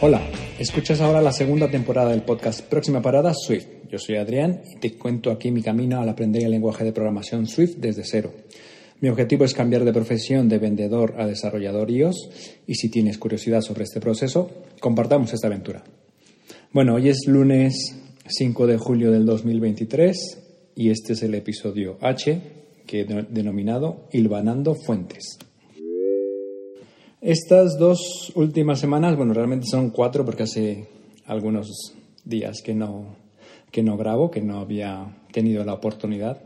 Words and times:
Hola, 0.00 0.20
escuchas 0.58 1.00
ahora 1.00 1.22
la 1.22 1.32
segunda 1.32 1.70
temporada 1.70 2.10
del 2.10 2.22
podcast 2.22 2.62
Próxima 2.62 3.00
Parada 3.00 3.32
Swift. 3.32 3.66
Yo 3.90 3.98
soy 3.98 4.16
Adrián 4.16 4.60
y 4.74 4.80
te 4.80 4.94
cuento 4.98 5.30
aquí 5.30 5.52
mi 5.52 5.62
camino 5.62 6.00
al 6.00 6.08
aprender 6.08 6.42
el 6.42 6.50
lenguaje 6.50 6.84
de 6.84 6.92
programación 6.92 7.46
Swift 7.46 7.76
desde 7.76 8.02
cero. 8.04 8.32
Mi 9.00 9.08
objetivo 9.08 9.44
es 9.44 9.54
cambiar 9.54 9.84
de 9.84 9.92
profesión 9.92 10.48
de 10.48 10.58
vendedor 10.58 11.14
a 11.16 11.26
desarrollador 11.26 11.90
iOS 11.90 12.28
y 12.66 12.74
si 12.74 12.90
tienes 12.90 13.18
curiosidad 13.18 13.60
sobre 13.60 13.84
este 13.84 14.00
proceso, 14.00 14.50
compartamos 14.80 15.32
esta 15.32 15.46
aventura. 15.46 15.84
Bueno, 16.72 16.94
hoy 16.96 17.08
es 17.08 17.26
lunes 17.28 17.96
5 18.26 18.66
de 18.66 18.76
julio 18.76 19.12
del 19.12 19.24
2023 19.24 20.72
y 20.74 20.90
este 20.90 21.12
es 21.12 21.22
el 21.22 21.34
episodio 21.36 21.98
H 22.00 22.40
que 22.84 23.02
he 23.02 23.04
denominado 23.04 24.08
Hilvanando 24.12 24.74
Fuentes. 24.74 25.38
Estas 27.24 27.78
dos 27.78 28.32
últimas 28.34 28.78
semanas, 28.78 29.16
bueno, 29.16 29.32
realmente 29.32 29.66
son 29.66 29.88
cuatro 29.88 30.26
porque 30.26 30.42
hace 30.42 30.88
algunos 31.24 31.94
días 32.22 32.60
que 32.62 32.74
no, 32.74 33.16
que 33.70 33.82
no 33.82 33.96
grabo, 33.96 34.30
que 34.30 34.42
no 34.42 34.58
había 34.58 35.24
tenido 35.32 35.64
la 35.64 35.72
oportunidad. 35.72 36.42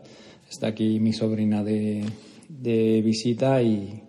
Está 0.49 0.69
aquí 0.69 1.01
mi 1.01 1.13
sobrina 1.13 1.65
de, 1.65 2.05
de 2.49 3.03
visita 3.03 3.61
y, 3.61 4.05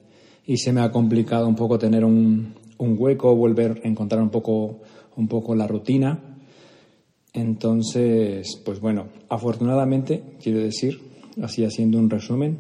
y, 0.46 0.58
se 0.58 0.72
me 0.72 0.82
ha 0.82 0.92
complicado 0.92 1.48
un 1.48 1.56
poco 1.56 1.80
tener 1.80 2.06
un, 2.06 2.54
un, 2.78 2.96
hueco, 3.00 3.36
volver 3.36 3.82
a 3.84 3.88
encontrar 3.88 4.22
un 4.22 4.30
poco, 4.30 4.82
un 5.16 5.28
poco 5.28 5.56
la 5.56 5.66
rutina. 5.66 6.20
Entonces, 7.34 8.62
pues 8.64 8.80
bueno, 8.80 9.08
afortunadamente, 9.28 10.22
quiero 10.40 10.60
decir, 10.60 11.00
así 11.42 11.66
haciendo 11.66 11.98
un 11.98 12.12
resumen, 12.12 12.60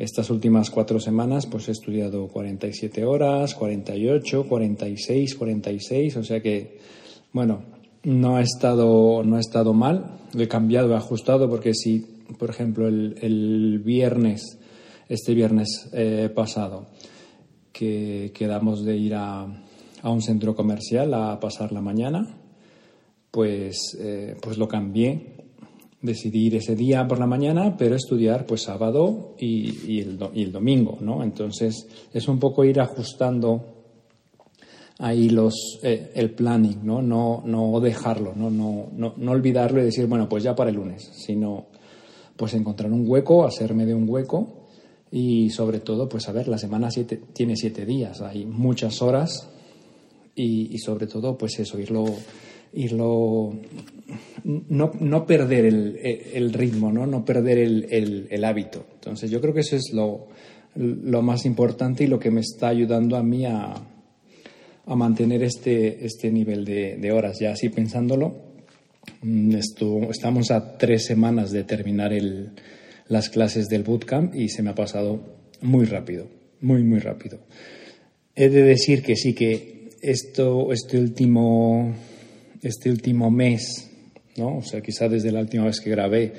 estas 0.00 0.30
últimas 0.30 0.70
cuatro 0.70 0.98
semanas 0.98 1.44
pues 1.44 1.68
he 1.68 1.72
estudiado 1.72 2.26
47 2.26 3.04
horas, 3.04 3.54
48, 3.54 4.46
46, 4.48 5.34
46, 5.34 6.16
o 6.16 6.24
sea 6.24 6.40
que, 6.40 6.78
bueno, 7.34 7.60
no 8.04 8.36
ha 8.36 8.40
estado, 8.40 9.22
no 9.22 9.36
ha 9.36 9.40
estado 9.40 9.74
mal, 9.74 10.18
he 10.36 10.48
cambiado, 10.48 10.94
he 10.94 10.96
ajustado, 10.96 11.50
porque 11.50 11.74
si, 11.74 12.00
por 12.38 12.48
ejemplo, 12.48 12.88
el, 12.88 13.82
viernes, 13.84 14.58
este 15.06 15.34
viernes 15.34 15.90
eh, 15.92 16.30
pasado, 16.34 16.86
que 17.70 18.32
quedamos 18.34 18.82
de 18.86 18.96
ir 18.96 19.14
a, 19.14 19.42
a, 20.00 20.10
un 20.10 20.22
centro 20.22 20.54
comercial 20.54 21.12
a 21.12 21.38
pasar 21.38 21.72
la 21.72 21.82
mañana, 21.82 22.38
pues, 23.30 23.98
eh, 24.00 24.34
pues 24.40 24.56
lo 24.56 24.66
cambié 24.66 25.39
decidí 26.02 26.46
ir 26.46 26.56
ese 26.56 26.74
día 26.74 27.06
por 27.06 27.18
la 27.18 27.26
mañana, 27.26 27.76
pero 27.76 27.94
estudiar 27.94 28.46
pues 28.46 28.62
sábado 28.62 29.34
y, 29.38 29.92
y, 29.92 30.00
el, 30.00 30.18
y, 30.34 30.42
el, 30.44 30.52
domingo, 30.52 30.98
¿no? 31.00 31.22
Entonces 31.22 31.86
es 32.12 32.28
un 32.28 32.38
poco 32.38 32.64
ir 32.64 32.80
ajustando 32.80 33.64
ahí 34.98 35.28
los, 35.28 35.78
eh, 35.82 36.10
el 36.14 36.30
planning, 36.30 36.80
¿no? 36.84 37.02
No, 37.02 37.42
no 37.44 37.80
dejarlo, 37.80 38.34
¿no? 38.34 38.50
No, 38.50 38.88
no, 38.92 39.14
no 39.16 39.30
olvidarlo 39.30 39.80
y 39.80 39.84
decir, 39.84 40.06
bueno, 40.06 40.28
pues 40.28 40.42
ya 40.42 40.54
para 40.54 40.70
el 40.70 40.76
lunes, 40.76 41.10
sino 41.14 41.66
pues 42.36 42.54
encontrar 42.54 42.90
un 42.90 43.04
hueco, 43.06 43.44
hacerme 43.44 43.84
de 43.84 43.94
un 43.94 44.08
hueco 44.08 44.66
y 45.10 45.50
sobre 45.50 45.80
todo, 45.80 46.08
pues 46.08 46.28
a 46.28 46.32
ver, 46.32 46.48
la 46.48 46.56
semana 46.56 46.90
siete, 46.90 47.20
tiene 47.34 47.56
siete 47.56 47.84
días, 47.84 48.22
hay 48.22 48.46
muchas 48.46 49.02
horas 49.02 49.48
y, 50.34 50.74
y 50.74 50.78
sobre 50.78 51.06
todo, 51.06 51.36
pues 51.36 51.58
eso, 51.58 51.78
irlo 51.78 52.06
irlo 52.72 53.52
no, 54.44 54.92
no 54.98 55.26
perder 55.26 55.64
el, 55.66 55.98
el, 56.32 56.52
ritmo, 56.52 56.92
¿no? 56.92 57.06
no 57.06 57.24
perder 57.24 57.58
el, 57.58 58.28
el, 58.30 58.44
hábito. 58.44 58.86
Entonces 58.94 59.30
yo 59.30 59.40
creo 59.40 59.54
que 59.54 59.60
eso 59.60 59.76
es 59.76 59.92
lo, 59.92 60.28
lo, 60.74 61.22
más 61.22 61.44
importante 61.46 62.04
y 62.04 62.06
lo 62.06 62.18
que 62.18 62.30
me 62.30 62.40
está 62.40 62.68
ayudando 62.68 63.16
a 63.16 63.22
mí 63.22 63.44
a, 63.44 63.74
a 64.86 64.96
mantener 64.96 65.42
este, 65.42 66.04
este 66.04 66.30
nivel 66.30 66.64
de, 66.64 66.96
de, 66.96 67.12
horas. 67.12 67.38
Ya 67.40 67.52
así 67.52 67.68
pensándolo, 67.68 68.34
mm, 69.22 69.54
esto, 69.56 70.10
estamos 70.10 70.50
a 70.50 70.78
tres 70.78 71.04
semanas 71.04 71.50
de 71.52 71.64
terminar 71.64 72.12
el, 72.12 72.52
las 73.08 73.28
clases 73.28 73.68
del 73.68 73.82
bootcamp 73.82 74.34
y 74.34 74.48
se 74.48 74.62
me 74.62 74.70
ha 74.70 74.74
pasado 74.74 75.20
muy 75.60 75.84
rápido, 75.84 76.28
muy, 76.60 76.82
muy 76.82 76.98
rápido. 76.98 77.40
He 78.34 78.48
de 78.48 78.62
decir 78.62 79.02
que 79.02 79.16
sí 79.16 79.34
que 79.34 79.90
esto, 80.00 80.72
este 80.72 80.98
último 80.98 81.94
este 82.62 82.90
último 82.90 83.30
mes, 83.30 83.90
¿no? 84.36 84.58
O 84.58 84.62
sea, 84.62 84.80
quizá 84.80 85.08
desde 85.08 85.32
la 85.32 85.40
última 85.40 85.64
vez 85.64 85.80
que 85.80 85.90
grabé, 85.90 86.32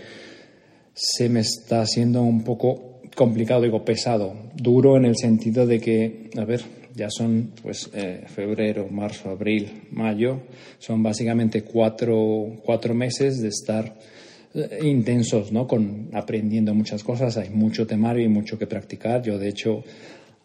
se 0.94 1.30
me 1.30 1.40
está 1.40 1.82
haciendo 1.82 2.22
un 2.22 2.44
poco 2.44 3.02
complicado, 3.16 3.62
digo, 3.62 3.84
pesado, 3.84 4.36
duro 4.56 4.98
en 4.98 5.06
el 5.06 5.18
sentido 5.18 5.66
de 5.66 5.80
que, 5.80 6.30
a 6.38 6.46
ver, 6.46 6.62
ya 6.96 7.09
son 7.09 7.52
pues 7.62 7.90
eh, 7.94 8.26
febrero, 8.28 8.88
marzo, 8.90 9.30
abril, 9.30 9.84
mayo, 9.92 10.42
son 10.80 11.02
básicamente 11.04 11.64
cuatro, 11.64 12.58
cuatro 12.64 12.94
meses 12.94 13.42
de 13.42 13.50
estar 13.50 13.96
eh, 14.53 14.80
intensos, 14.84 15.52
¿no? 15.52 15.68
Con 15.68 16.09
aprendiendo 16.14 16.74
muchas 16.74 17.03
cosas, 17.03 17.38
hay 17.38 17.50
mucho 17.50 17.88
temario 17.88 18.24
y 18.24 18.30
mucho 18.30 18.58
que 18.58 18.68
practicar. 18.68 19.22
Yo, 19.22 19.38
de 19.38 19.50
hecho, 19.50 19.84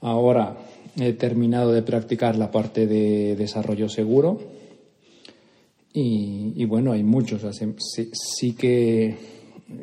ahora 0.00 0.56
he 0.98 1.12
terminado 1.12 1.72
de 1.72 1.82
practicar 1.82 2.36
la 2.36 2.50
parte 2.50 2.86
de 2.86 3.36
desarrollo 3.36 3.88
seguro, 3.88 4.40
y, 5.98 6.64
bueno, 6.66 6.92
hay 6.92 7.02
muchos. 7.02 7.42
sí, 8.12 8.52
que 8.52 9.14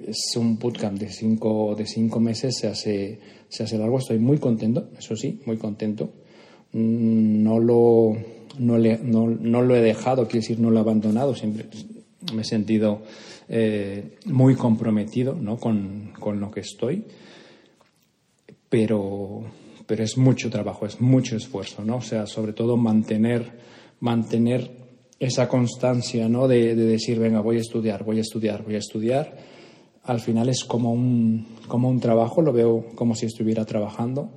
es 0.05 0.37
un 0.37 0.59
bootcamp 0.59 0.99
de 0.99 1.09
cinco, 1.09 1.73
de 1.75 1.87
cinco 1.87 2.19
meses, 2.19 2.55
se 2.55 2.67
hace, 2.67 3.19
se 3.49 3.63
hace 3.63 3.79
largo. 3.79 3.97
Estoy 3.97 4.19
muy 4.19 4.37
contento, 4.37 4.89
eso 4.95 5.15
sí, 5.15 5.41
muy 5.47 5.57
contento. 5.57 6.13
No 6.73 7.59
lo, 7.59 8.15
no, 8.59 8.77
le, 8.77 8.99
no, 8.99 9.27
no 9.27 9.63
lo 9.63 9.75
he 9.75 9.81
dejado, 9.81 10.27
quiero 10.27 10.41
decir, 10.41 10.59
no 10.59 10.69
lo 10.69 10.77
he 10.77 10.81
abandonado. 10.81 11.33
Siempre 11.33 11.65
me 12.31 12.43
he 12.43 12.45
sentido 12.45 13.01
eh, 13.49 14.17
muy 14.25 14.53
comprometido 14.53 15.33
¿no? 15.33 15.57
con, 15.57 16.11
con 16.19 16.39
lo 16.39 16.51
que 16.51 16.59
estoy. 16.59 17.05
Pero, 18.69 19.45
pero 19.87 20.03
es 20.03 20.15
mucho 20.15 20.51
trabajo, 20.51 20.85
es 20.85 21.01
mucho 21.01 21.35
esfuerzo, 21.35 21.83
¿no? 21.83 21.97
O 21.97 22.01
sea, 22.01 22.27
sobre 22.27 22.53
todo 22.53 22.77
mantener, 22.77 23.51
mantener 23.99 24.82
esa 25.25 25.47
constancia 25.47 26.27
¿no? 26.27 26.47
de, 26.47 26.75
decir, 26.75 27.17
venga, 27.17 27.39
voy 27.39 27.57
a 27.57 27.61
estudiar, 27.61 28.03
voy 28.03 28.17
a 28.17 28.21
estudiar, 28.21 28.63
voy 28.63 28.75
a 28.75 28.79
estudiar, 28.79 29.37
al 30.03 30.19
final 30.19 30.49
es 30.49 30.65
como 30.65 30.91
un, 30.91 31.47
como 31.67 31.89
un 31.89 32.01
trabajo, 32.01 32.41
lo 32.41 32.51
veo 32.51 32.87
como 32.95 33.15
si 33.15 33.27
estuviera 33.27 33.63
trabajando, 33.63 34.31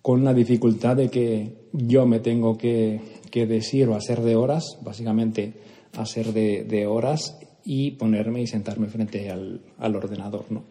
con 0.00 0.24
la 0.24 0.32
dificultad 0.32 0.96
de 0.96 1.10
que 1.10 1.68
yo 1.72 2.06
me 2.06 2.20
tengo 2.20 2.56
que, 2.56 3.20
decir 3.30 3.88
o 3.88 3.94
hacer 3.94 4.20
de 4.22 4.36
horas, 4.36 4.78
básicamente 4.82 5.54
hacer 5.96 6.32
de, 6.32 6.64
de, 6.64 6.86
horas 6.86 7.38
y 7.64 7.92
ponerme 7.92 8.42
y 8.42 8.46
sentarme 8.46 8.88
frente 8.88 9.30
al, 9.30 9.60
al, 9.78 9.96
ordenador. 9.96 10.46
¿no? 10.50 10.64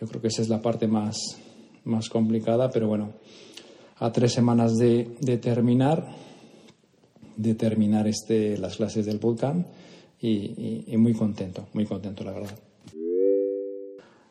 Yo 0.00 0.06
creo 0.06 0.20
que 0.20 0.28
esa 0.28 0.42
es 0.42 0.48
la 0.48 0.60
parte 0.60 0.86
más, 0.86 1.18
más 1.84 2.08
complicada, 2.08 2.70
pero 2.70 2.88
bueno, 2.88 3.14
a 3.96 4.12
tres 4.12 4.32
semanas 4.32 4.74
de, 4.76 5.16
de 5.20 5.38
terminar, 5.38 6.06
de 7.38 7.54
terminar 7.54 8.06
este, 8.06 8.58
las 8.58 8.76
clases 8.76 9.06
del 9.06 9.18
bootcamp 9.18 9.66
y, 10.20 10.84
muy 10.98 11.14
contento, 11.14 11.68
muy 11.72 11.86
contento, 11.86 12.24
la 12.24 12.32
verdad. 12.32 12.58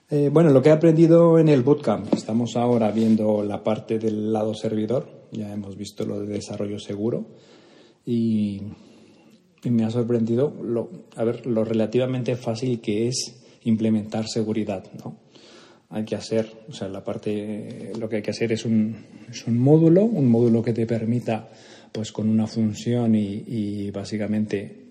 Eh, 0.09 0.29
bueno, 0.31 0.51
lo 0.51 0.61
que 0.61 0.69
he 0.69 0.73
aprendido 0.73 1.39
en 1.39 1.47
el 1.47 1.63
bootcamp, 1.63 2.13
estamos 2.13 2.55
ahora 2.55 2.91
viendo 2.91 3.43
la 3.43 3.63
parte 3.63 3.97
del 3.97 4.31
lado 4.31 4.53
servidor, 4.53 5.07
ya 5.31 5.51
hemos 5.51 5.75
visto 5.77 6.05
lo 6.05 6.19
de 6.19 6.27
desarrollo 6.27 6.79
seguro 6.79 7.25
y, 8.05 8.61
y 9.63 9.69
me 9.69 9.85
ha 9.85 9.89
sorprendido 9.89 10.53
lo, 10.61 10.89
a 11.15 11.23
ver, 11.23 11.45
lo 11.45 11.63
relativamente 11.63 12.35
fácil 12.35 12.79
que 12.81 13.07
es 13.07 13.43
implementar 13.63 14.27
seguridad, 14.27 14.83
¿no? 15.03 15.17
Hay 15.89 16.03
que 16.03 16.15
hacer, 16.15 16.51
o 16.67 16.73
sea, 16.73 16.89
la 16.89 17.01
parte, 17.01 17.93
lo 17.97 18.09
que 18.09 18.17
hay 18.17 18.21
que 18.21 18.31
hacer 18.31 18.51
es 18.51 18.65
un, 18.65 19.05
es 19.29 19.47
un 19.47 19.57
módulo, 19.57 20.03
un 20.03 20.29
módulo 20.29 20.61
que 20.61 20.73
te 20.73 20.85
permita 20.85 21.49
pues 21.91 22.11
con 22.11 22.29
una 22.29 22.47
función 22.47 23.15
y, 23.15 23.91
básicamente 23.91 24.83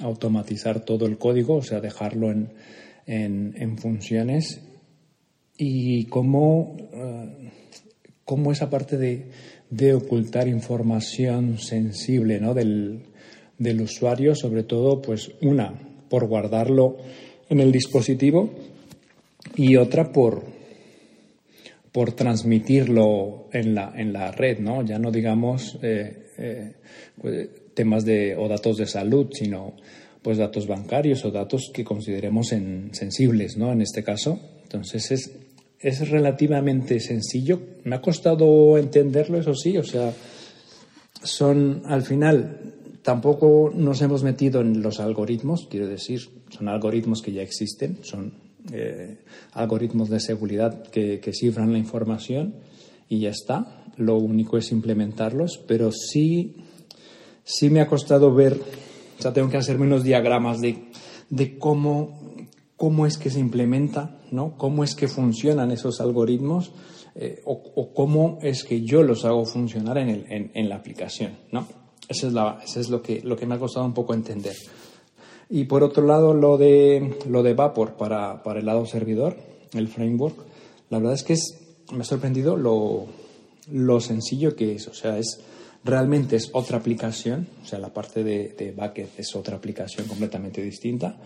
automatizar 0.00 0.84
todo 0.84 1.06
el 1.06 1.18
código, 1.18 1.56
o 1.56 1.62
sea, 1.62 1.80
dejarlo 1.80 2.30
en, 2.30 2.50
en, 3.06 3.78
funciones 3.78 4.60
y 5.56 6.04
cómo, 6.06 6.76
eh, 6.92 7.50
cómo 8.24 8.52
esa 8.52 8.70
parte 8.70 8.96
de, 8.96 9.30
de, 9.70 9.94
ocultar 9.94 10.46
información 10.46 11.58
sensible 11.58 12.40
¿no? 12.40 12.54
del, 12.54 13.06
del 13.58 13.80
usuario, 13.80 14.34
sobre 14.34 14.62
todo, 14.62 15.02
pues 15.02 15.32
una, 15.42 15.74
por 16.08 16.26
guardarlo 16.26 16.96
en 17.48 17.60
el 17.60 17.72
dispositivo 17.72 18.50
y 19.56 19.76
otra 19.76 20.12
por, 20.12 20.44
por 21.98 22.12
transmitirlo 22.12 23.48
en 23.52 23.74
la, 23.74 23.92
en 23.96 24.12
la 24.12 24.30
red, 24.30 24.60
¿no? 24.60 24.84
Ya 24.84 25.00
no 25.00 25.10
digamos 25.10 25.76
eh, 25.82 26.28
eh, 26.38 27.50
temas 27.74 28.04
de, 28.04 28.36
o 28.36 28.46
datos 28.46 28.76
de 28.76 28.86
salud, 28.86 29.26
sino 29.32 29.74
pues 30.22 30.38
datos 30.38 30.68
bancarios 30.68 31.24
o 31.24 31.32
datos 31.32 31.72
que 31.74 31.82
consideremos 31.82 32.52
en, 32.52 32.90
sensibles, 32.92 33.56
¿no? 33.56 33.72
En 33.72 33.82
este 33.82 34.04
caso. 34.04 34.38
Entonces 34.62 35.10
es, 35.10 35.32
es 35.80 36.08
relativamente 36.08 37.00
sencillo. 37.00 37.60
Me 37.82 37.96
ha 37.96 38.00
costado 38.00 38.78
entenderlo, 38.78 39.36
eso 39.36 39.54
sí, 39.54 39.76
o 39.76 39.82
sea, 39.82 40.12
son 41.24 41.82
al 41.86 42.02
final 42.02 42.60
tampoco 43.02 43.72
nos 43.74 44.02
hemos 44.02 44.22
metido 44.22 44.60
en 44.60 44.82
los 44.82 45.00
algoritmos, 45.00 45.66
quiero 45.68 45.88
decir, 45.88 46.20
son 46.48 46.68
algoritmos 46.68 47.22
que 47.22 47.32
ya 47.32 47.42
existen, 47.42 47.98
son 48.02 48.47
eh, 48.72 49.18
algoritmos 49.52 50.08
de 50.08 50.20
seguridad 50.20 50.82
que, 50.82 51.20
cifran 51.32 51.72
la 51.72 51.78
información 51.78 52.54
y 53.08 53.20
ya 53.20 53.30
está. 53.30 53.84
Lo 53.96 54.16
único 54.16 54.58
es 54.58 54.70
implementarlos, 54.72 55.58
pero 55.66 55.90
sí, 55.92 56.56
sí 57.44 57.70
me 57.70 57.80
ha 57.80 57.86
costado 57.86 58.32
ver, 58.34 58.60
o 59.18 59.22
sea, 59.22 59.32
tengo 59.32 59.48
que 59.48 59.56
hacerme 59.56 59.86
unos 59.86 60.04
diagramas 60.04 60.60
de, 60.60 60.84
de 61.30 61.58
cómo, 61.58 62.46
cómo 62.76 63.06
es 63.06 63.18
que 63.18 63.30
se 63.30 63.40
implementa, 63.40 64.20
¿no? 64.30 64.56
Cómo 64.56 64.84
es 64.84 64.94
que 64.94 65.08
funcionan 65.08 65.70
esos 65.70 66.00
algoritmos 66.00 66.72
eh, 67.20 67.42
o, 67.44 67.92
cómo 67.94 68.38
es 68.42 68.62
que 68.62 68.82
yo 68.82 69.02
los 69.02 69.24
hago 69.24 69.44
funcionar 69.44 69.98
en, 69.98 70.08
el, 70.08 70.50
en, 70.54 70.68
la 70.68 70.76
aplicación, 70.76 71.36
¿no? 71.50 71.66
Eso 72.08 72.28
es, 72.28 72.32
la, 72.32 72.60
es 72.64 72.88
lo, 72.90 73.02
que, 73.02 73.20
lo 73.22 73.36
que 73.36 73.44
me 73.44 73.56
ha 73.56 73.58
costado 73.58 73.84
un 73.84 73.92
poco 73.92 74.14
entender. 74.14 74.54
Y 75.50 75.64
por 75.64 75.82
otro 75.82 76.06
lado, 76.06 76.34
lo 76.34 76.58
de, 76.58 77.18
lo 77.28 77.42
de 77.42 77.54
Vapor 77.54 77.94
para, 77.94 78.42
para 78.42 78.60
el 78.60 78.66
lado 78.66 78.84
servidor, 78.86 79.36
el 79.72 79.88
framework, 79.88 80.36
la 80.90 80.98
verdad 80.98 81.14
es 81.14 81.22
que 81.22 81.32
es, 81.34 81.58
me 81.92 82.00
ha 82.00 82.04
sorprendido 82.04 82.56
lo, 82.56 83.06
lo 83.70 84.00
sencillo 84.00 84.54
que 84.54 84.74
es. 84.74 84.88
O 84.88 84.94
sea, 84.94 85.18
es 85.18 85.40
realmente 85.84 86.36
es 86.36 86.50
otra 86.52 86.78
aplicación, 86.78 87.48
o 87.62 87.66
sea, 87.66 87.78
la 87.78 87.92
parte 87.92 88.22
de, 88.24 88.48
de 88.58 88.72
Bucket 88.72 89.18
es 89.18 89.34
otra 89.34 89.56
aplicación 89.56 90.06
completamente 90.06 90.62
distinta. 90.62 91.16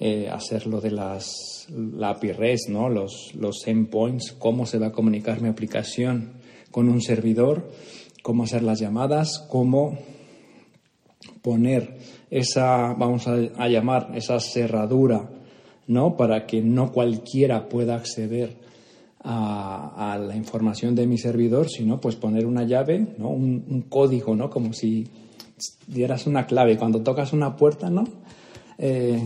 Eh, 0.00 0.28
hacerlo 0.30 0.80
de 0.80 0.92
las, 0.92 1.66
la 1.70 2.10
API 2.10 2.30
REST, 2.30 2.68
¿no? 2.68 2.88
los, 2.88 3.34
los 3.34 3.66
endpoints, 3.66 4.32
cómo 4.38 4.64
se 4.64 4.78
va 4.78 4.88
a 4.88 4.92
comunicar 4.92 5.40
mi 5.40 5.48
aplicación 5.48 6.34
con 6.70 6.88
un 6.88 7.02
servidor, 7.02 7.68
cómo 8.22 8.44
hacer 8.44 8.62
las 8.62 8.78
llamadas, 8.78 9.44
cómo 9.48 9.98
poner 11.42 11.98
esa, 12.30 12.94
vamos 12.94 13.26
a, 13.26 13.68
llamar, 13.68 14.10
esa 14.14 14.38
cerradura, 14.40 15.30
¿no? 15.86 16.16
Para 16.16 16.46
que 16.46 16.62
no 16.62 16.92
cualquiera 16.92 17.68
pueda 17.68 17.96
acceder 17.96 18.56
a, 19.20 20.18
la 20.20 20.36
información 20.36 20.94
de 20.94 21.06
mi 21.06 21.18
servidor, 21.18 21.68
sino 21.68 22.00
pues 22.00 22.16
poner 22.16 22.46
una 22.46 22.64
llave, 22.64 23.14
¿no? 23.18 23.28
Un, 23.30 23.86
código, 23.88 24.34
¿no? 24.34 24.50
Como 24.50 24.72
si 24.72 25.06
dieras 25.86 26.26
una 26.26 26.46
clave 26.46 26.76
cuando 26.76 27.02
tocas 27.02 27.32
una 27.32 27.56
puerta, 27.56 27.90
¿no? 27.90 28.04
Eh, 28.78 29.20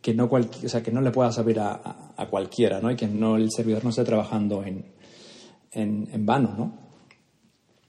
que 0.00 0.14
no 0.14 0.24
o 0.24 0.68
sea, 0.68 0.82
que 0.82 0.90
no 0.92 1.00
le 1.00 1.10
puedas 1.10 1.38
abrir 1.38 1.60
a, 1.60 1.98
cualquiera, 2.30 2.80
¿no? 2.80 2.90
Y 2.90 2.96
que 2.96 3.08
no 3.08 3.36
el 3.36 3.50
servidor 3.50 3.82
no 3.82 3.90
esté 3.90 4.04
trabajando 4.04 4.62
en, 4.64 4.84
en, 5.72 6.26
vano, 6.26 6.54
¿no? 6.56 6.72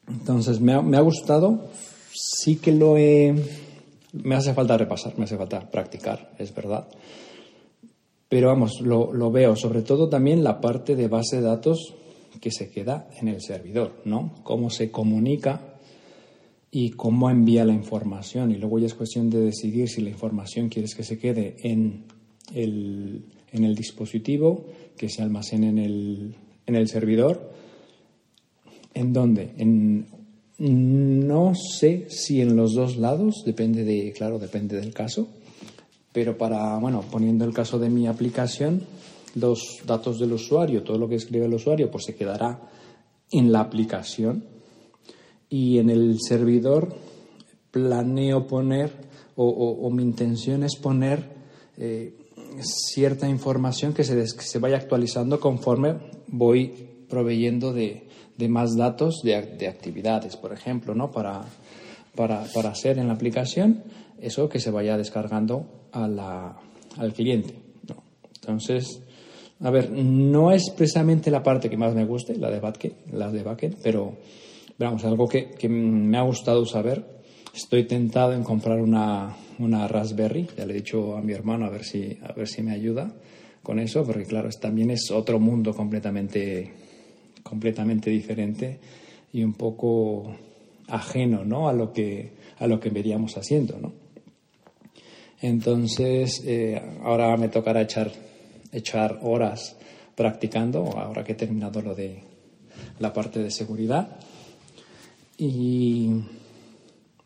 Entonces 0.08 0.60
me 0.60 0.74
ha, 0.74 0.82
me 0.82 0.98
ha 0.98 1.02
gustado, 1.02 1.70
sí 2.13 2.57
que 2.57 2.71
lo 2.71 2.98
he 2.98 3.33
me 4.13 4.36
hace 4.36 4.54
falta 4.54 4.77
repasar, 4.77 5.18
me 5.18 5.25
hace 5.25 5.38
falta 5.38 5.69
practicar, 5.69 6.33
es 6.38 6.54
verdad. 6.54 6.88
Pero 8.30 8.48
vamos, 8.48 8.81
lo, 8.81 9.31
veo, 9.31 9.56
sobre 9.56 9.81
todo 9.81 10.10
también 10.10 10.44
la 10.44 10.62
parte 10.62 10.95
de 10.95 11.07
base 11.07 11.38
de 11.38 11.44
datos 11.44 11.95
que 12.39 12.51
se 12.51 12.69
queda 12.69 13.07
en 13.19 13.27
el 13.27 13.42
servidor, 13.42 14.01
¿no? 14.06 14.33
Cómo 14.44 14.69
se 14.69 14.92
comunica 14.92 15.77
y 16.71 16.92
cómo 16.92 17.30
envía 17.30 17.65
la 17.65 17.74
información. 17.74 18.51
Y 18.51 18.56
luego 18.56 18.80
ya 18.80 18.88
es 18.88 18.95
cuestión 18.95 19.30
de 19.30 19.39
decidir 19.39 19.89
si 19.89 20.01
la 20.01 20.09
información 20.09 20.69
quieres 20.69 20.95
que 20.95 21.04
se 21.04 21.19
quede 21.19 21.57
en 21.63 22.06
el, 22.56 23.25
en 23.51 23.63
el 23.63 23.75
dispositivo, 23.75 24.66
que 24.98 25.09
se 25.09 25.21
almacene 25.21 25.69
en 25.69 25.77
el, 25.77 26.36
en 26.66 26.75
el 26.75 26.88
servidor. 26.88 27.51
¿En 28.95 29.13
dónde? 29.13 29.54
En 29.57 30.07
no 30.60 31.54
sé 31.56 32.08
si 32.10 32.42
en 32.42 32.56
los 32.56 32.74
dos 32.74 32.98
lados, 32.98 33.44
depende 33.46 33.84
de, 33.84 34.14
claro, 34.14 34.40
depende 34.40 34.80
del 34.80 34.94
caso, 34.94 35.28
pero 36.12 36.38
para, 36.38 36.78
bueno, 36.78 37.04
poniendo 37.12 37.44
el 37.46 37.54
caso 37.54 37.80
de 37.80 37.90
mi 37.90 38.08
aplicación, 38.08 38.84
los 39.36 39.80
datos 39.86 40.20
del 40.20 40.34
usuario, 40.34 40.84
todo 40.84 40.98
lo 40.98 41.10
que 41.10 41.16
escribe 41.16 41.46
el 41.46 41.54
usuario, 41.54 41.90
pues 41.90 42.06
se 42.06 42.16
quedará 42.16 42.62
en 43.32 43.52
la 43.52 43.62
aplicación. 43.62 44.46
Y 45.50 45.80
en 45.80 45.90
el 45.90 46.18
servidor 46.22 46.96
planeo 47.72 48.48
poner 48.48 48.92
o, 49.36 49.90
mi 49.90 50.04
intención 50.04 50.64
es 50.64 50.76
poner 50.76 51.24
eh, 51.78 52.16
cierta 52.62 53.28
información 53.28 53.94
que 53.94 54.04
se, 54.04 54.16
que 54.16 54.44
se 54.44 54.60
vaya 54.60 54.78
actualizando 54.78 55.40
conforme 55.40 55.96
voy 56.28 56.93
proveyendo 57.13 57.74
de, 57.74 58.07
de 58.38 58.50
más 58.50 58.75
datos 58.75 59.21
de, 59.24 59.36
actividades, 59.36 60.36
por 60.36 60.51
ejemplo, 60.51 60.95
¿no? 60.95 61.12
Para, 61.12 61.44
para, 62.15 62.44
para, 62.51 62.69
hacer 62.69 62.98
en 62.98 63.07
la 63.07 63.13
aplicación 63.13 63.83
eso 64.19 64.50
que 64.50 64.60
se 64.60 64.71
vaya 64.71 64.98
descargando 64.98 65.89
a 65.92 66.07
la, 66.07 66.57
al 66.98 67.13
cliente. 67.13 67.54
Entonces, 68.42 69.00
a 69.60 69.69
ver, 69.69 69.92
no 69.92 70.51
es 70.51 70.71
precisamente 70.71 71.30
la 71.30 71.44
parte 71.44 71.69
que 71.69 71.77
más 71.77 71.94
me 71.94 72.04
guste, 72.04 72.36
la 72.36 72.50
de 72.50 72.60
backend, 72.60 73.13
la 73.13 73.31
de 73.31 73.44
backend 73.44 73.77
pero 73.83 74.18
vamos, 74.80 75.06
algo 75.06 75.27
que, 75.27 75.51
que, 75.51 75.69
me 75.69 76.18
ha 76.18 76.24
gustado 76.24 76.66
saber. 76.66 77.21
Estoy 77.54 77.83
tentado 77.83 78.33
en 78.33 78.44
comprar 78.44 78.81
una, 78.81 79.38
una 79.59 79.88
Raspberry, 79.88 80.48
ya 80.57 80.66
le 80.66 80.74
he 80.74 80.77
dicho 80.77 81.16
a 81.16 81.21
mi 81.21 81.33
hermano 81.33 81.68
a 81.68 81.69
ver 81.69 81.83
si, 81.83 82.18
a 82.24 82.33
ver 82.33 82.48
si 82.48 82.63
me 82.63 82.71
ayuda 82.71 83.13
con 83.62 83.77
eso, 83.77 84.04
porque 84.04 84.25
claro, 84.25 84.50
también 84.59 84.89
es 84.89 85.12
otro 85.12 85.39
mundo 85.39 85.74
completamente 85.74 86.82
completamente 87.44 88.10
diferente 88.10 88.80
y 89.34 89.44
un 89.44 89.54
poco 89.54 90.36
ajeno 90.88 91.44
¿no? 91.44 91.68
a, 91.68 91.74
lo 91.74 91.92
que, 91.92 92.31
a 92.60 92.68
lo 92.68 92.80
que 92.80 92.90
veríamos 92.90 93.38
haciendo. 93.38 93.78
¿no? 93.80 93.94
Entonces, 95.42 96.42
eh, 96.45 96.81
ahora 97.04 97.36
me 97.38 97.50
tocará 97.50 97.81
echar, 97.81 98.12
echar 98.72 99.19
horas 99.24 99.75
practicando, 100.16 100.84
ahora 100.98 101.24
que 101.24 101.34
he 101.34 101.36
terminado 101.36 101.81
lo 101.81 101.95
de 101.95 102.24
la 103.00 103.12
parte 103.12 103.42
de 103.42 103.51
seguridad. 103.51 104.19
Y, 105.38 106.12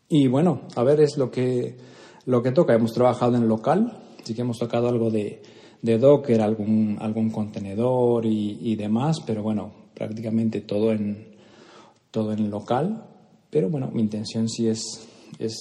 y 0.08 0.26
bueno, 0.26 0.62
a 0.74 0.82
ver, 0.82 1.00
es 1.00 1.16
lo 1.18 1.30
que, 1.30 1.76
lo 2.24 2.42
que 2.42 2.52
toca. 2.52 2.74
Hemos 2.74 2.94
trabajado 2.94 3.36
en 3.36 3.46
local, 3.46 3.98
sí 4.24 4.34
que 4.34 4.40
hemos 4.40 4.58
tocado 4.58 4.88
algo 4.88 5.10
de, 5.10 5.42
de 5.82 5.98
Docker, 5.98 6.40
algún, 6.40 6.96
algún 7.00 7.30
contenedor 7.30 8.24
y 8.26 8.74
demás, 8.76 9.18
pero 9.24 9.42
bueno, 9.42 9.87
prácticamente 9.98 10.60
todo 10.60 10.92
en, 10.92 11.26
todo 12.12 12.32
en 12.32 12.50
local, 12.50 13.04
pero 13.50 13.68
bueno, 13.68 13.90
mi 13.92 14.00
intención 14.00 14.48
sí 14.48 14.68
es, 14.68 15.08
es 15.40 15.58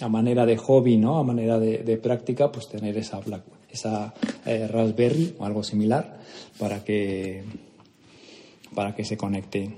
a 0.00 0.08
manera 0.08 0.44
de 0.44 0.58
hobby, 0.58 0.98
¿no? 0.98 1.18
A 1.18 1.24
manera 1.24 1.58
de, 1.58 1.96
práctica, 1.96 2.52
pues 2.52 2.68
tener 2.68 2.98
esa, 2.98 3.20
esa 3.70 4.12
eh, 4.44 4.68
Raspberry 4.68 5.36
o 5.38 5.46
algo 5.46 5.62
similar 5.62 6.18
para 6.58 6.84
que, 6.84 7.44
para 8.74 8.94
que 8.94 9.04
se 9.04 9.16
conecte 9.16 9.70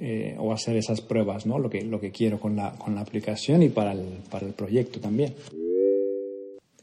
eh, 0.00 0.34
o 0.38 0.52
hacer 0.52 0.76
esas 0.76 1.02
pruebas, 1.02 1.44
¿no? 1.44 1.58
Lo 1.58 1.68
que, 1.68 1.82
lo 1.82 2.00
que 2.00 2.10
quiero 2.10 2.40
con 2.40 2.56
la, 2.56 2.72
con 2.72 2.94
la 2.94 3.02
aplicación 3.02 3.62
y 3.62 3.68
para 3.68 3.92
el, 3.92 4.20
para 4.30 4.46
el 4.46 4.54
proyecto 4.54 4.98
también. 4.98 5.34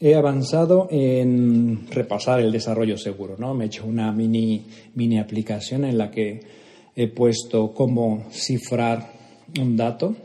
He 0.01 0.15
avanzado 0.15 0.87
en 0.91 1.87
repasar 1.91 2.39
el 2.39 2.53
desarrollo 2.53 2.97
seguro, 2.97 3.35
¿no? 3.37 3.53
Me 3.53 3.65
he 3.65 3.67
hecho 3.67 3.85
una 3.85 4.13
mini, 4.13 4.63
mini 4.95 5.19
aplicación 5.19 5.83
en 5.83 5.97
la 5.97 6.09
que 6.09 6.59
he 6.99 7.07
puesto 7.07 7.73
cómo 7.73 8.27
cifrar 8.29 9.13
un 9.57 9.77
dato 9.77 10.17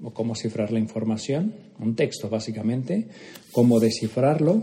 o 0.00 0.14
cómo 0.14 0.36
cifrar 0.36 0.70
la 0.70 0.78
información, 0.78 1.52
un 1.80 1.96
texto 1.96 2.28
básicamente, 2.28 3.08
cómo 3.50 3.80
descifrarlo, 3.80 4.62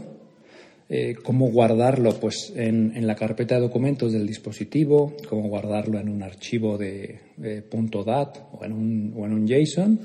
eh, 0.87 1.15
cómo 1.21 1.51
guardarlo 1.51 2.17
pues, 2.21 2.53
en, 2.55 3.05
la 3.05 3.15
carpeta 3.15 3.55
de 3.55 3.61
documentos 3.61 4.13
del 4.13 4.25
dispositivo, 4.25 5.17
cómo 5.27 5.49
guardarlo 5.49 5.99
en 5.99 6.07
un 6.07 6.23
archivo 6.23 6.77
de, 6.77 7.19
.dat 7.35 8.37
o 8.53 8.63
en, 8.63 8.71
un, 8.71 9.13
en 9.17 9.33
un 9.33 9.45
JSON 9.45 9.99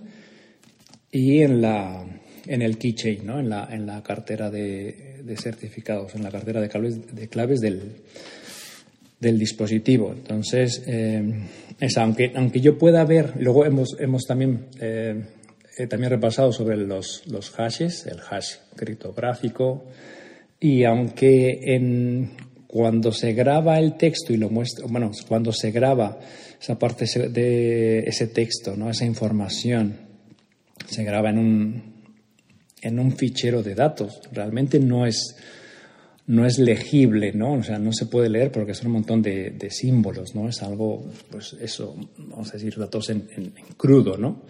y 1.12 1.42
en, 1.42 1.62
la, 1.62 2.04
en 2.45 2.62
el 2.62 2.76
keychain, 2.76 3.25
¿no? 3.25 3.38
en, 3.38 3.49
la, 3.49 3.69
en 3.71 3.87
la 3.87 4.02
cartera 4.02 4.50
de, 4.50 5.23
de 5.23 5.37
certificados, 5.37 6.16
en 6.16 6.25
la 6.25 6.33
cartera 6.33 6.61
de 6.61 6.69
claves, 6.69 7.14
de 7.14 7.28
claves 7.28 7.61
del, 7.61 8.02
del 9.23 9.38
dispositivo. 9.38 10.12
Entonces, 10.12 10.83
eh, 10.85 11.23
aunque, 11.97 12.33
aunque 12.35 12.61
yo 12.61 12.76
pueda 12.76 13.05
ver, 13.05 13.35
luego 13.38 13.64
hemos, 13.64 13.97
hemos 14.00 14.25
también, 14.25 14.67
eh, 14.81 15.23
también 15.88 16.11
repasado 16.11 16.52
sobre 16.52 16.76
los, 16.76 17.23
los 17.29 17.50
hashes, 17.50 18.05
el 18.07 18.19
hash 18.29 18.57
criptográfico, 18.75 19.85
y 20.59 20.83
aunque 20.83 21.79
cuando 22.67 23.12
se 23.12 23.33
graba 23.33 23.79
el 23.79 23.97
texto 23.97 24.33
y 24.33 24.38
lo 24.38 24.50
muestra, 24.50 24.87
bueno, 24.88 25.12
cuando 25.29 25.52
se 25.52 25.71
graba 25.71 26.19
esa 26.61 26.76
parte 26.76 27.07
de 27.29 28.00
ese 28.00 28.26
texto, 28.26 28.76
¿no? 28.76 28.91
esa 28.91 29.05
información, 29.05 29.99
se 30.88 31.05
graba 31.05 31.31
en 31.31 31.38
un, 31.38 31.83
en 32.81 32.99
un 32.99 33.12
fichero 33.12 33.62
de 33.62 33.76
datos, 33.76 34.21
realmente 34.33 34.81
no 34.81 35.07
es 35.07 35.37
no 36.32 36.46
es 36.46 36.58
legible, 36.58 37.32
¿no? 37.34 37.52
O 37.52 37.62
sea, 37.62 37.78
no 37.78 37.92
se 37.92 38.06
puede 38.06 38.30
leer 38.30 38.50
porque 38.50 38.72
son 38.72 38.86
un 38.86 38.94
montón 38.94 39.20
de, 39.20 39.68
símbolos, 39.70 40.34
¿no? 40.34 40.48
Es 40.48 40.62
algo, 40.62 41.04
pues 41.30 41.54
eso, 41.60 41.94
vamos 42.16 42.48
a 42.48 42.52
decir, 42.54 42.74
datos 42.78 43.10
en, 43.10 43.28
crudo, 43.76 44.16
¿no? 44.16 44.40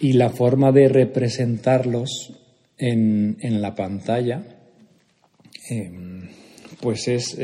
y 0.00 0.14
la 0.14 0.30
forma 0.30 0.72
de 0.72 0.88
representarlos 0.88 2.32
en, 2.78 3.36
la 3.60 3.74
pantalla, 3.74 4.42
em, 5.68 6.28
pues 6.80 7.06
es, 7.06 7.36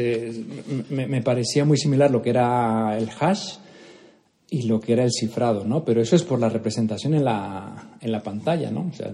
me, 0.88 1.22
parecía 1.22 1.66
muy 1.66 1.76
similar 1.76 2.10
lo 2.10 2.22
que 2.22 2.30
era 2.30 2.96
el 2.98 3.10
hash 3.20 3.58
y 4.50 4.62
lo 4.62 4.80
que 4.80 4.94
era 4.94 5.04
el 5.04 5.12
cifrado, 5.12 5.64
¿no? 5.64 5.84
Pero 5.84 6.00
eso 6.00 6.16
es 6.16 6.24
por 6.24 6.40
la 6.40 6.48
representación 6.48 7.14
en 7.14 7.24
la, 7.24 7.98
en 8.00 8.10
la 8.10 8.22
pantalla, 8.22 8.70
¿no? 8.70 8.88
O 8.90 8.92
sea, 8.92 9.12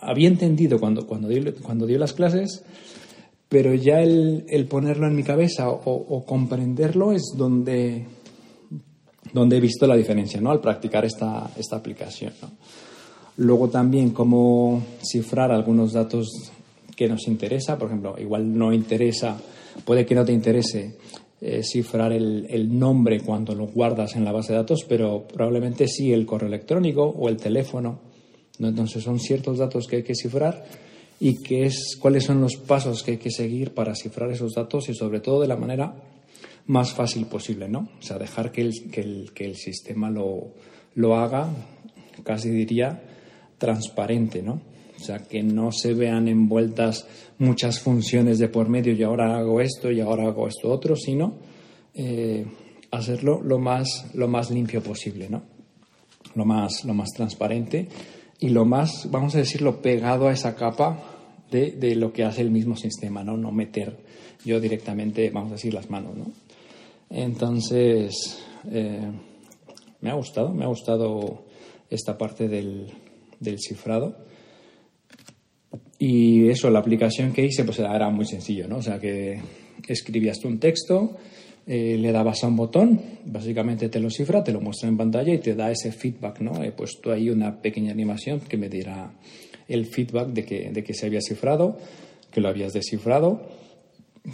había 0.00 0.28
entendido 0.28 0.80
cuando, 0.80 1.06
cuando, 1.06 1.28
cuando 1.62 1.86
dio 1.86 1.98
las 1.98 2.14
clases, 2.14 2.64
pero 3.54 3.72
ya 3.72 4.02
el, 4.02 4.66
ponerlo 4.68 5.06
en 5.06 5.14
mi 5.14 5.22
cabeza 5.22 5.68
o, 5.70 6.24
comprenderlo 6.26 7.12
es 7.12 7.22
donde, 7.36 8.04
donde 9.32 9.58
he 9.58 9.60
visto 9.60 9.86
la 9.86 9.94
diferencia, 9.94 10.40
¿no? 10.40 10.50
Al 10.50 10.60
practicar 10.60 11.04
esta, 11.04 11.52
esta 11.56 11.76
aplicación, 11.76 12.32
Luego 13.36 13.68
también 13.68 14.10
cómo 14.10 14.82
cifrar 15.00 15.52
algunos 15.52 15.92
datos 15.92 16.50
que 16.96 17.06
nos 17.06 17.28
interesa, 17.28 17.78
por 17.78 17.90
ejemplo, 17.90 18.16
igual 18.18 18.58
no 18.58 18.72
interesa, 18.72 19.36
puede 19.84 20.04
que 20.04 20.16
no 20.16 20.24
te 20.24 20.32
interese 20.32 20.96
eh, 21.40 21.62
cifrar 21.62 22.12
el, 22.12 22.76
nombre 22.76 23.20
cuando 23.20 23.54
lo 23.54 23.68
guardas 23.68 24.16
en 24.16 24.24
la 24.24 24.32
base 24.32 24.52
de 24.52 24.58
datos, 24.58 24.84
pero 24.88 25.28
probablemente 25.32 25.86
sí 25.86 26.12
el 26.12 26.26
correo 26.26 26.48
electrónico 26.48 27.04
o 27.04 27.28
el 27.28 27.36
teléfono. 27.36 28.00
Entonces 28.58 29.04
son 29.04 29.20
ciertos 29.20 29.58
datos 29.58 29.86
que 29.86 29.96
hay 29.96 30.02
que 30.02 30.16
cifrar 30.16 30.64
y 31.20 31.42
qué 31.42 31.66
es, 31.66 31.96
cuáles 32.00 32.24
son 32.24 32.40
los 32.40 32.56
pasos 32.56 33.02
que 33.02 33.12
hay 33.12 33.16
que 33.18 33.30
seguir 33.30 33.72
para 33.72 33.94
cifrar 33.94 34.30
esos 34.30 34.52
datos 34.54 34.88
y 34.88 34.94
sobre 34.94 35.20
todo 35.20 35.40
de 35.40 35.48
la 35.48 35.56
manera 35.56 35.94
más 36.66 36.92
fácil 36.92 37.26
posible, 37.26 37.68
¿no? 37.68 37.88
O 37.98 38.02
sea, 38.02 38.18
dejar 38.18 38.50
que 38.50 38.62
el, 38.62 38.90
que 38.90 39.00
el, 39.00 39.32
que 39.34 39.44
el 39.44 39.56
sistema 39.56 40.10
lo, 40.10 40.54
lo 40.94 41.16
haga, 41.16 41.48
casi 42.24 42.50
diría, 42.50 43.02
transparente, 43.58 44.42
¿no? 44.42 44.60
O 44.96 45.04
sea, 45.04 45.18
que 45.18 45.42
no 45.42 45.72
se 45.72 45.92
vean 45.92 46.28
envueltas 46.28 47.06
muchas 47.38 47.80
funciones 47.80 48.38
de 48.38 48.48
por 48.48 48.68
medio 48.68 48.92
y 48.92 49.02
ahora 49.02 49.36
hago 49.36 49.60
esto 49.60 49.90
y 49.90 50.00
ahora 50.00 50.26
hago 50.26 50.48
esto 50.48 50.70
otro, 50.70 50.96
sino 50.96 51.34
eh, 51.94 52.46
hacerlo 52.90 53.42
lo 53.42 53.58
más, 53.58 54.06
lo 54.14 54.28
más 54.28 54.50
limpio 54.50 54.82
posible, 54.82 55.28
¿no? 55.28 55.42
Lo 56.34 56.44
más, 56.44 56.84
lo 56.84 56.94
más 56.94 57.10
transparente 57.10 57.88
y 58.40 58.48
lo 58.48 58.64
más, 58.64 59.10
vamos 59.10 59.34
a 59.34 59.38
decirlo, 59.38 59.80
pegado 59.80 60.28
a 60.28 60.32
esa 60.32 60.54
capa 60.56 61.02
de, 61.50 61.94
lo 61.94 62.12
que 62.12 62.24
hace 62.24 62.40
el 62.40 62.50
mismo 62.50 62.76
sistema, 62.76 63.22
¿no? 63.22 63.36
No 63.36 63.52
meter 63.52 63.96
yo 64.44 64.60
directamente, 64.60 65.30
vamos 65.30 65.52
a 65.52 65.54
decir, 65.54 65.72
las 65.72 65.88
manos, 65.88 66.16
¿no? 66.16 66.32
Entonces, 67.10 68.42
eh, 68.70 69.10
me 70.00 70.10
ha 70.10 70.14
gustado, 70.14 70.52
me 70.52 70.64
ha 70.64 70.68
gustado 70.68 71.44
esta 71.88 72.18
parte 72.18 72.48
del, 72.48 72.88
del 73.38 73.58
cifrado. 73.60 74.16
Y 75.98 76.48
eso, 76.48 76.70
la 76.70 76.80
aplicación 76.80 77.32
que 77.32 77.44
hice, 77.44 77.64
pues 77.64 77.78
era 77.78 78.10
muy 78.10 78.26
sencillo, 78.26 78.66
¿no? 78.66 78.78
O 78.78 78.82
sea, 78.82 78.98
que 78.98 79.40
escribías 79.86 80.44
un 80.44 80.58
texto, 80.58 81.16
eh, 81.66 81.96
le 81.98 82.12
dabas 82.12 82.44
a 82.44 82.48
un 82.48 82.56
botón, 82.56 83.00
básicamente 83.24 83.88
te 83.88 84.00
lo 84.00 84.10
cifra, 84.10 84.44
te 84.44 84.52
lo 84.52 84.60
muestra 84.60 84.88
en 84.88 84.96
pantalla 84.96 85.32
y 85.32 85.38
te 85.38 85.54
da 85.54 85.70
ese 85.70 85.92
feedback, 85.92 86.40
¿no? 86.40 86.62
He 86.62 86.72
puesto 86.72 87.10
ahí 87.10 87.30
una 87.30 87.62
pequeña 87.62 87.92
animación 87.92 88.40
que 88.40 88.56
me 88.56 88.68
diera 88.68 89.12
el 89.68 89.86
feedback 89.86 90.28
de 90.28 90.44
que, 90.44 90.70
de 90.70 90.84
que 90.84 90.92
se 90.92 91.06
había 91.06 91.20
cifrado, 91.22 91.78
que 92.30 92.40
lo 92.40 92.48
habías 92.48 92.72
descifrado, 92.72 93.48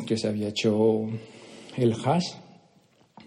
que 0.06 0.16
se 0.16 0.26
había 0.26 0.48
hecho 0.48 1.08
el 1.76 1.94
hash, 2.04 2.32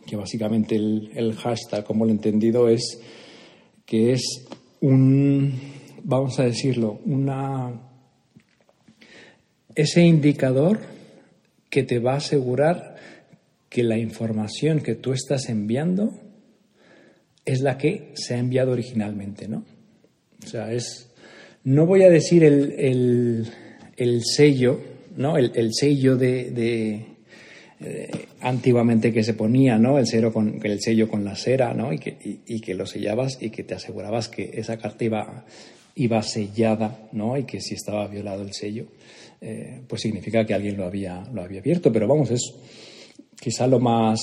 que 0.05 0.17
básicamente 0.17 0.75
el, 0.75 1.11
el 1.15 1.35
hash, 1.41 1.61
tal 1.69 1.83
como 1.85 2.03
lo 2.05 2.11
he 2.11 2.15
entendido, 2.15 2.67
es 2.67 2.99
que 3.85 4.11
es 4.11 4.45
un, 4.81 5.53
vamos 6.03 6.39
a 6.39 6.43
decirlo, 6.43 6.99
una 7.05 7.71
ese 9.75 10.01
indicador 10.01 10.79
que 11.69 11.83
te 11.83 11.99
va 11.99 12.13
a 12.13 12.17
asegurar 12.17 12.92
que 13.73 13.81
la 13.81 13.97
información 13.97 14.81
que 14.81 14.93
tú 14.93 15.13
estás 15.13 15.49
enviando 15.49 16.13
es 17.43 17.61
la 17.61 17.79
que 17.79 18.11
se 18.13 18.35
ha 18.35 18.37
enviado 18.37 18.71
originalmente, 18.71 19.47
¿no? 19.47 19.65
O 20.45 20.47
sea, 20.47 20.71
es. 20.71 21.09
No 21.63 21.87
voy 21.87 22.03
a 22.03 22.09
decir 22.11 22.43
el, 22.43 23.47
sello, 24.23 24.79
¿no? 25.17 25.37
El, 25.37 25.73
sello 25.73 26.17
de. 26.17 27.05
Eh, 27.81 28.11
antiguamente 28.41 29.11
que 29.11 29.23
se 29.23 29.33
ponía, 29.33 29.79
¿no? 29.79 29.97
El, 29.97 30.05
sello 30.05 30.31
con, 30.31 30.59
el 30.63 30.79
sello 30.79 31.09
con 31.09 31.25
la 31.25 31.35
cera, 31.35 31.73
¿no? 31.73 31.91
Y 31.91 31.97
que, 31.97 32.15
y 32.45 32.59
que 32.61 32.75
lo 32.75 32.85
sellabas 32.85 33.41
y 33.41 33.49
que 33.49 33.63
te 33.63 33.73
asegurabas 33.73 34.29
que 34.29 34.51
esa 34.53 34.77
carta 34.77 35.03
iba, 35.03 35.45
iba 35.95 36.21
sellada, 36.21 37.09
¿no? 37.11 37.39
Y 37.39 37.45
que 37.45 37.59
si 37.59 37.73
estaba 37.73 38.07
violado 38.07 38.43
el 38.43 38.53
sello, 38.53 38.85
eh, 39.41 39.81
pues 39.87 40.03
significa 40.03 40.45
que 40.45 40.53
alguien 40.53 40.77
lo 40.77 40.85
había, 40.85 41.27
lo 41.33 41.41
había 41.41 41.59
abierto. 41.59 41.91
Pero 41.91 42.07
vamos, 42.07 42.29
es 42.29 42.53
quizá 43.43 43.67
lo 43.67 43.81
más, 43.81 44.21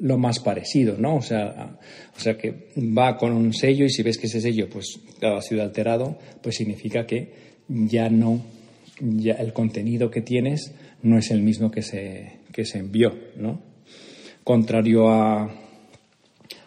lo 0.00 0.18
más 0.18 0.38
parecido, 0.40 0.96
¿no? 0.98 1.16
O 1.16 1.22
sea, 1.22 1.78
o 2.14 2.20
sea, 2.20 2.36
que 2.36 2.68
va 2.76 3.16
con 3.16 3.32
un 3.32 3.54
sello 3.54 3.86
y 3.86 3.90
si 3.90 4.02
ves 4.02 4.18
que 4.18 4.26
ese 4.26 4.42
sello 4.42 4.68
pues 4.68 5.00
ha 5.22 5.40
sido 5.40 5.62
alterado, 5.62 6.18
pues 6.42 6.56
significa 6.56 7.06
que 7.06 7.32
ya 7.68 8.10
no, 8.10 8.42
ya 9.00 9.32
el 9.34 9.54
contenido 9.54 10.10
que 10.10 10.20
tienes 10.20 10.74
no 11.02 11.16
es 11.16 11.30
el 11.30 11.40
mismo 11.40 11.70
que 11.70 11.80
se, 11.80 12.40
que 12.52 12.66
se 12.66 12.80
envió, 12.80 13.16
¿no? 13.36 13.62
Contrario 14.44 15.08
a, 15.08 15.50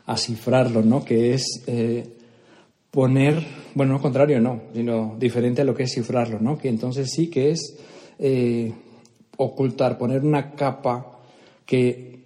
a 0.07 0.17
cifrarlo, 0.17 0.81
¿no? 0.81 1.05
Que 1.05 1.35
es 1.35 1.63
eh, 1.67 2.03
poner, 2.89 3.35
bueno, 3.75 3.93
no 3.93 4.01
contrario, 4.01 4.41
no, 4.41 4.63
sino 4.73 5.15
diferente 5.19 5.61
a 5.61 5.65
lo 5.65 5.75
que 5.75 5.83
es 5.83 5.93
cifrarlo, 5.93 6.39
¿no? 6.39 6.57
Que 6.57 6.69
entonces 6.69 7.11
sí 7.11 7.29
que 7.29 7.51
es 7.51 7.77
eh, 8.17 8.73
ocultar, 9.37 9.99
poner 9.99 10.23
una 10.23 10.55
capa 10.55 11.10
que, 11.71 12.25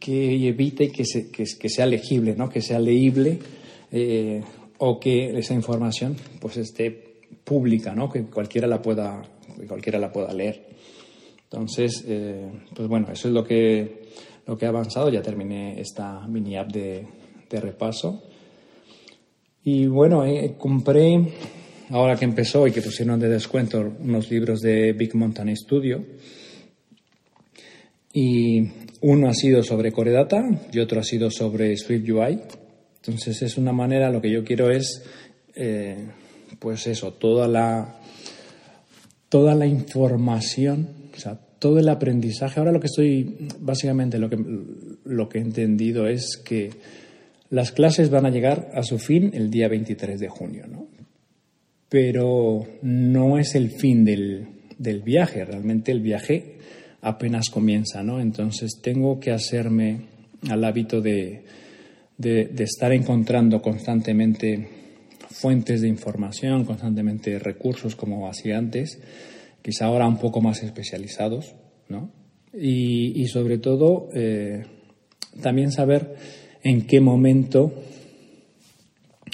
que, 0.00 0.48
evite 0.48 0.90
que, 0.90 1.04
se, 1.04 1.30
que, 1.30 1.68
sea 1.68 1.84
legible, 1.84 2.34
¿no? 2.34 2.48
Que 2.48 2.62
sea 2.62 2.78
leíble 2.78 3.38
eh, 3.92 4.42
o 4.78 4.98
que 4.98 5.38
esa 5.38 5.52
información 5.52 6.16
pues 6.40 6.56
esté 6.56 7.18
pública, 7.44 7.94
¿no? 7.94 8.10
Que 8.10 8.22
cualquiera 8.22 8.66
la 8.66 8.80
pueda, 8.80 9.20
cualquiera 9.68 9.98
la 9.98 10.10
pueda 10.10 10.32
leer. 10.32 10.66
Entonces, 11.42 12.06
eh, 12.08 12.50
pues 12.74 12.88
bueno, 12.88 13.08
eso 13.12 13.28
es 13.28 13.34
lo 13.34 13.44
que, 13.44 14.04
lo 14.46 14.56
que 14.56 14.64
he 14.64 14.68
avanzado. 14.68 15.10
Ya 15.10 15.20
terminé 15.20 15.78
esta 15.78 16.26
mini 16.26 16.56
app 16.56 16.72
de, 16.72 17.06
de 17.50 17.60
repaso. 17.60 18.22
Y 19.62 19.84
bueno, 19.88 20.24
eh, 20.24 20.54
compré, 20.56 21.20
ahora 21.90 22.16
que 22.16 22.24
empezó 22.24 22.66
y 22.66 22.72
que 22.72 22.80
pusieron 22.80 23.20
de 23.20 23.28
descuento, 23.28 23.92
unos 24.00 24.30
libros 24.30 24.62
de 24.62 24.94
Big 24.94 25.14
Mountain 25.14 25.54
Studio. 25.54 26.02
Y 28.14 28.70
uno 29.02 29.28
ha 29.28 29.34
sido 29.34 29.62
sobre 29.62 29.92
Core 29.92 30.12
Data 30.12 30.42
y 30.72 30.78
otro 30.78 31.00
ha 31.00 31.04
sido 31.04 31.30
sobre 31.30 31.76
Swift 31.76 32.08
UI. 32.08 32.40
Entonces 32.96 33.42
es 33.42 33.58
una 33.58 33.72
manera, 33.72 34.10
lo 34.10 34.22
que 34.22 34.30
yo 34.30 34.44
quiero 34.44 34.70
es, 34.70 35.04
eh, 35.54 36.06
pues 36.58 36.86
eso, 36.86 37.12
toda 37.12 37.46
la, 37.48 38.00
toda 39.28 39.54
la 39.54 39.66
información, 39.66 40.88
o 41.14 41.18
sea, 41.18 41.38
todo 41.58 41.78
el 41.78 41.88
aprendizaje. 41.88 42.60
Ahora 42.60 42.72
lo 42.72 42.80
que 42.80 42.86
estoy, 42.86 43.48
básicamente 43.58 44.18
lo 44.18 44.30
que, 44.30 44.38
lo 45.04 45.28
que 45.28 45.38
he 45.38 45.42
entendido 45.42 46.06
es 46.06 46.36
que 46.36 46.70
las 47.50 47.72
clases 47.72 48.10
van 48.10 48.26
a 48.26 48.30
llegar 48.30 48.70
a 48.74 48.82
su 48.82 48.98
fin 48.98 49.30
el 49.34 49.50
día 49.50 49.68
23 49.68 50.18
de 50.18 50.28
junio, 50.28 50.66
¿no? 50.66 50.88
Pero 51.88 52.66
no 52.82 53.38
es 53.38 53.54
el 53.54 53.70
fin 53.70 54.04
del, 54.04 54.48
viaje, 55.04 55.44
realmente 55.44 55.92
el 55.92 56.00
viaje 56.00 56.56
apenas 57.04 57.50
comienza, 57.50 58.02
¿no? 58.02 58.18
Entonces 58.18 58.80
tengo 58.82 59.20
que 59.20 59.30
hacerme 59.30 60.00
al 60.48 60.64
hábito 60.64 61.02
de, 61.02 61.44
de, 62.16 62.64
estar 62.64 62.92
encontrando 62.92 63.60
constantemente 63.60 64.68
fuentes 65.30 65.82
de 65.82 65.88
información, 65.88 66.64
constantemente 66.64 67.38
recursos 67.38 67.94
como 67.94 68.26
hacía 68.26 68.56
antes, 68.56 68.98
quizá 69.60 69.84
ahora 69.84 70.08
un 70.08 70.16
poco 70.16 70.40
más 70.40 70.62
especializados, 70.62 71.54
¿no? 71.88 72.10
Y, 72.58 73.26
sobre 73.26 73.58
todo 73.58 74.08
eh, 74.14 74.64
también 75.42 75.72
saber 75.72 76.14
en 76.62 76.86
qué 76.86 77.00
momento 77.00 77.72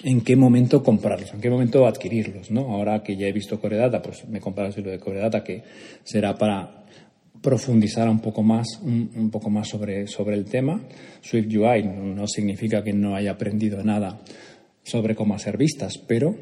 en 0.02 0.22
qué 0.22 0.34
momento 0.34 0.82
comprarlos, 0.82 1.34
en 1.34 1.42
qué 1.42 1.50
momento 1.50 1.86
adquirirlos, 1.86 2.50
¿no? 2.50 2.72
Ahora 2.72 3.02
que 3.02 3.16
ya 3.16 3.26
he 3.26 3.32
visto 3.32 3.60
Coredata, 3.60 4.00
pues 4.00 4.26
me 4.26 4.40
compro 4.40 4.64
el 4.64 4.74
libro 4.74 4.90
de 4.90 4.98
Coredata 4.98 5.44
que 5.44 5.62
será 6.04 6.38
para 6.38 6.79
profundizar 7.42 8.08
un 8.08 8.20
poco 8.20 8.42
más, 8.42 8.80
un, 8.82 9.30
poco 9.30 9.50
más 9.50 9.68
sobre, 9.68 10.06
sobre 10.06 10.36
el 10.36 10.44
tema. 10.44 10.80
Swift 11.20 11.46
UI 11.54 11.82
no, 11.84 12.26
significa 12.26 12.82
que 12.82 12.92
no 12.92 13.14
haya 13.14 13.32
aprendido 13.32 13.82
nada 13.82 14.20
sobre 14.82 15.14
cómo 15.14 15.34
hacer 15.34 15.56
vistas, 15.56 15.98
pero 15.98 16.34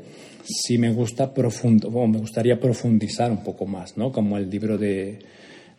sí 0.44 0.78
me 0.78 0.92
gusta 0.92 1.32
profundo, 1.34 1.90
me 2.06 2.18
gustaría 2.18 2.58
profundizar 2.58 3.30
un 3.30 3.42
poco 3.42 3.66
más, 3.66 3.96
¿no? 3.96 4.10
Como 4.10 4.38
el 4.38 4.48
libro 4.48 4.78
de, 4.78 5.18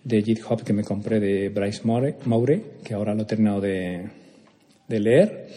de 0.04 0.22
GitHub 0.22 0.64
que 0.64 0.74
me 0.74 0.84
compré 0.84 1.20
de 1.20 1.50
Bryce 1.50 1.82
Moure, 1.84 2.64
que 2.84 2.94
ahora 2.94 3.14
lo 3.14 3.24
he 3.24 3.26
terminado 3.26 3.62
de, 3.62 4.10
de 4.88 5.00
leer. 5.00 5.48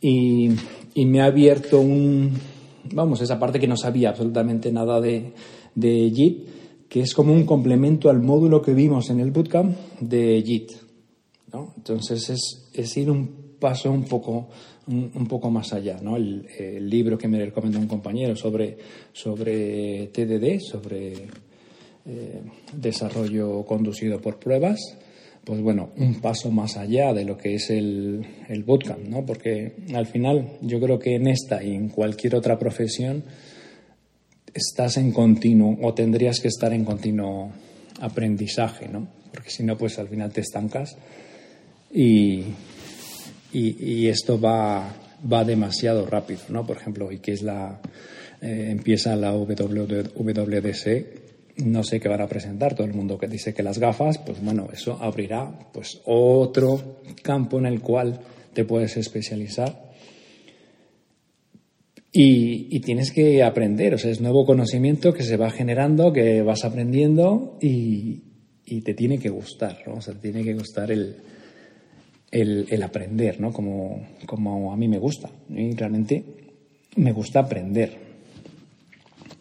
Y, 0.00 0.50
y 0.94 1.06
me 1.06 1.20
ha 1.20 1.26
abierto 1.26 1.80
un, 1.80 2.32
vamos, 2.92 3.20
esa 3.20 3.38
parte 3.38 3.58
que 3.58 3.68
no 3.68 3.76
sabía 3.76 4.10
absolutamente 4.10 4.70
nada 4.72 5.00
de, 5.00 5.32
de 5.74 6.10
JIT, 6.10 6.61
que 6.92 7.00
es 7.00 7.14
como 7.14 7.32
un 7.32 7.46
complemento 7.46 8.10
al 8.10 8.20
módulo 8.20 8.60
que 8.60 8.74
vimos 8.74 9.08
en 9.08 9.18
el 9.18 9.30
bootcamp 9.30 9.74
de 10.00 10.42
JIT. 10.42 10.72
¿no? 11.50 11.72
Entonces 11.78 12.28
es, 12.28 12.68
es, 12.74 12.96
ir 12.98 13.10
un 13.10 13.56
paso 13.58 13.90
un 13.90 14.04
poco, 14.04 14.50
un, 14.88 15.26
poco 15.26 15.50
más 15.50 15.72
allá. 15.72 16.00
¿no? 16.02 16.18
El, 16.18 16.46
libro 16.90 17.16
que 17.16 17.28
me 17.28 17.42
recomendó 17.42 17.78
un 17.78 17.86
compañero 17.86 18.36
sobre, 18.36 18.76
sobre 19.10 20.08
TDD, 20.08 20.60
sobre 20.60 21.12
eh, 22.04 22.42
desarrollo 22.76 23.64
conducido 23.64 24.20
por 24.20 24.38
pruebas, 24.38 24.78
pues 25.44 25.62
bueno, 25.62 25.92
un 25.96 26.20
paso 26.20 26.50
más 26.50 26.76
allá 26.76 27.14
de 27.14 27.24
lo 27.24 27.38
que 27.38 27.54
es 27.54 27.70
el, 27.70 28.22
el 28.50 28.64
bootcamp, 28.64 29.08
¿no? 29.08 29.24
Porque 29.24 29.76
al 29.94 30.06
final 30.06 30.58
yo 30.60 30.78
creo 30.78 30.98
que 30.98 31.14
en 31.14 31.26
esta 31.28 31.64
y 31.64 31.74
en 31.74 31.88
cualquier 31.88 32.34
otra 32.34 32.58
profesión 32.58 33.24
estás 34.54 34.96
en 34.96 35.12
continuo 35.12 35.78
o 35.82 35.94
tendrías 35.94 36.40
que 36.40 36.48
estar 36.48 36.72
en 36.72 36.84
continuo 36.84 37.50
aprendizaje, 38.00 38.88
¿no? 38.88 39.08
Porque 39.32 39.50
si 39.50 39.62
no, 39.62 39.76
pues 39.76 39.98
al 39.98 40.08
final 40.08 40.32
te 40.32 40.40
estancas 40.40 40.96
y, 41.92 42.44
y, 43.52 44.08
esto 44.08 44.40
va, 44.40 44.94
va 45.30 45.44
demasiado 45.44 46.06
rápido, 46.06 46.40
¿no? 46.48 46.66
Por 46.66 46.76
ejemplo, 46.76 47.12
y 47.12 47.18
que 47.18 47.32
es 47.32 47.42
la 47.42 47.80
eh, 48.40 48.68
empieza 48.70 49.14
la 49.16 49.32
WWDC 49.32 51.22
no 51.56 51.84
sé 51.84 52.00
qué 52.00 52.08
van 52.08 52.20
a 52.20 52.28
presentar. 52.28 52.74
Todo 52.74 52.86
el 52.86 52.94
mundo 52.94 53.18
que 53.18 53.28
dice 53.28 53.54
que 53.54 53.62
las 53.62 53.78
gafas, 53.78 54.18
pues 54.18 54.42
bueno, 54.42 54.68
eso 54.72 54.98
abrirá 55.00 55.50
pues 55.72 56.00
otro 56.04 57.02
campo 57.22 57.58
en 57.58 57.66
el 57.66 57.80
cual 57.80 58.20
te 58.52 58.64
puedes 58.64 58.96
especializar. 58.96 59.91
Y, 62.14 62.80
tienes 62.80 63.10
que 63.10 63.42
aprender, 63.42 63.94
o 63.94 63.98
sea, 63.98 64.10
es 64.10 64.20
nuevo 64.20 64.44
conocimiento 64.44 65.14
que 65.14 65.22
se 65.22 65.38
va 65.38 65.50
generando, 65.50 66.12
que 66.12 66.42
vas 66.42 66.64
aprendiendo 66.64 67.56
y, 67.60 68.20
te 68.84 68.94
tiene 68.94 69.18
que 69.18 69.28
gustar, 69.28 69.82
¿no? 69.86 69.94
O 69.94 70.00
sea, 70.00 70.14
te 70.14 70.20
tiene 70.20 70.44
que 70.44 70.54
gustar 70.54 70.90
el, 70.90 71.16
el, 72.30 72.82
aprender, 72.82 73.40
¿no? 73.40 73.52
Como, 73.52 74.08
como 74.26 74.72
a 74.72 74.76
mí 74.76 74.88
me 74.88 74.98
gusta. 74.98 75.30
Y 75.50 75.74
realmente 75.74 76.24
me 76.96 77.12
gusta 77.12 77.40
aprender, 77.40 77.98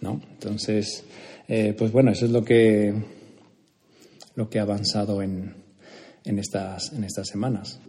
¿no? 0.01 0.21
Entonces, 0.33 1.03
eh, 1.47 1.73
pues 1.77 1.91
bueno, 1.91 2.11
eso 2.11 2.25
es 2.25 2.31
lo 2.31 2.43
que, 2.43 2.93
lo 4.35 4.49
que 4.49 4.59
ha 4.59 4.63
avanzado 4.63 5.21
en, 5.21 5.55
en, 6.23 6.39
estas, 6.39 6.93
en 6.93 7.03
estas 7.03 7.27
semanas. 7.27 7.79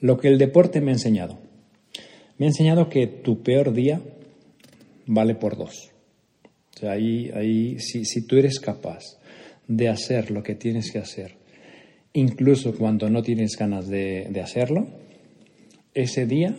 Lo 0.00 0.18
que 0.18 0.28
el 0.28 0.38
deporte 0.38 0.80
me 0.80 0.90
ha 0.90 0.94
enseñado. 0.94 1.49
Me 2.40 2.46
ha 2.46 2.48
enseñado 2.48 2.88
que 2.88 3.06
tu 3.06 3.42
peor 3.42 3.74
día 3.74 4.00
vale 5.04 5.34
por 5.34 5.58
dos. 5.58 5.90
O 6.74 6.78
sea, 6.78 6.92
ahí, 6.92 7.30
ahí 7.34 7.78
si, 7.78 8.06
si 8.06 8.22
tú 8.22 8.38
eres 8.38 8.58
capaz 8.60 9.18
de 9.68 9.90
hacer 9.90 10.30
lo 10.30 10.42
que 10.42 10.54
tienes 10.54 10.90
que 10.90 11.00
hacer, 11.00 11.36
incluso 12.14 12.74
cuando 12.74 13.10
no 13.10 13.22
tienes 13.22 13.58
ganas 13.58 13.88
de, 13.88 14.28
de 14.30 14.40
hacerlo, 14.40 14.88
ese 15.92 16.24
día 16.24 16.56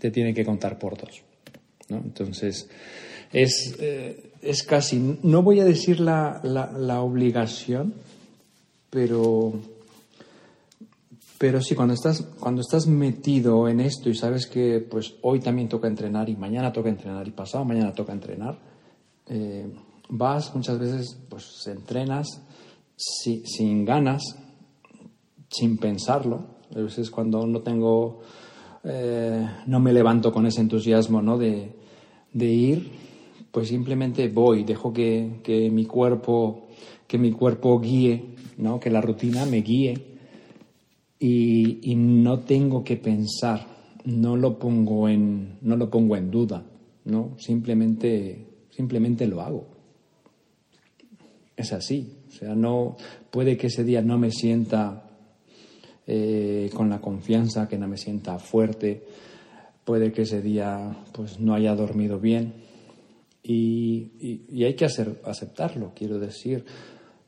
te 0.00 0.10
tiene 0.10 0.34
que 0.34 0.44
contar 0.44 0.76
por 0.76 0.98
dos. 0.98 1.22
¿no? 1.88 1.98
Entonces, 1.98 2.68
es, 3.32 3.76
eh, 3.78 4.32
es 4.42 4.64
casi, 4.64 5.18
no 5.22 5.40
voy 5.44 5.60
a 5.60 5.64
decir 5.64 6.00
la, 6.00 6.40
la, 6.42 7.00
obligación, 7.00 7.94
pero, 8.90 9.54
pero 11.38 11.60
sí, 11.60 11.74
cuando 11.74 11.94
estás, 11.94 12.22
cuando 12.40 12.62
estás 12.62 12.86
metido 12.86 13.68
en 13.68 13.80
esto 13.80 14.08
y 14.08 14.14
sabes 14.14 14.46
que 14.46 14.80
pues 14.80 15.14
hoy 15.22 15.40
también 15.40 15.68
toca 15.68 15.86
entrenar 15.86 16.28
y 16.30 16.36
mañana 16.36 16.72
toca 16.72 16.88
entrenar 16.88 17.28
y 17.28 17.32
pasado 17.32 17.64
mañana 17.64 17.92
toca 17.92 18.12
entrenar, 18.12 18.58
eh, 19.26 19.70
vas 20.08 20.54
muchas 20.54 20.78
veces, 20.78 21.18
pues 21.28 21.66
entrenas 21.66 22.42
sin 22.96 23.84
ganas, 23.84 24.22
sin 25.50 25.76
pensarlo. 25.76 26.56
A 26.74 26.80
veces 26.80 27.10
cuando 27.10 27.46
no 27.46 27.60
tengo, 27.60 28.20
eh, 28.84 29.46
no 29.66 29.78
me 29.78 29.92
levanto 29.92 30.32
con 30.32 30.46
ese 30.46 30.62
entusiasmo 30.62 31.20
¿no? 31.20 31.36
de, 31.36 31.76
de 32.32 32.46
ir, 32.46 32.92
pues 33.50 33.68
simplemente 33.68 34.28
voy, 34.28 34.64
dejo 34.64 34.92
que, 34.92 35.70
mi 35.70 35.84
cuerpo, 35.84 36.66
que 37.06 37.18
mi 37.18 37.32
cuerpo 37.32 37.78
guíe, 37.78 38.34
¿no? 38.56 38.80
que 38.80 38.90
la 38.90 39.02
rutina 39.02 39.44
me 39.44 39.58
guíe 39.58 40.15
y, 41.18 41.94
no 41.96 42.40
tengo 42.40 42.84
que 42.84 42.96
pensar, 42.96 43.66
no 44.04 44.36
lo 44.36 44.58
pongo 44.58 45.08
en, 45.08 45.58
no 45.62 45.76
lo 45.76 45.90
pongo 45.90 46.16
en 46.16 46.30
duda, 46.30 46.64
¿no? 47.04 47.36
simplemente, 47.38 48.46
simplemente 48.70 49.26
lo 49.26 49.40
hago. 49.40 49.66
Es 51.56 51.72
así, 51.72 52.18
o 52.28 52.30
sea, 52.30 52.54
no 52.54 52.96
puede 53.30 53.56
que 53.56 53.68
ese 53.68 53.82
día 53.82 54.02
no 54.02 54.18
me 54.18 54.30
sienta 54.30 55.08
eh, 56.06 56.70
con 56.74 56.90
la 56.90 57.00
confianza, 57.00 57.66
que 57.66 57.78
no 57.78 57.88
me 57.88 57.96
sienta 57.96 58.38
fuerte, 58.38 59.04
puede 59.84 60.12
que 60.12 60.22
ese 60.22 60.42
día 60.42 60.96
pues 61.12 61.40
no 61.40 61.54
haya 61.54 61.74
dormido 61.74 62.20
bien, 62.20 62.66
y, 63.48 64.64
hay 64.64 64.74
que 64.74 64.84
hacer, 64.84 65.20
aceptarlo, 65.24 65.92
quiero 65.94 66.18
decir. 66.18 66.64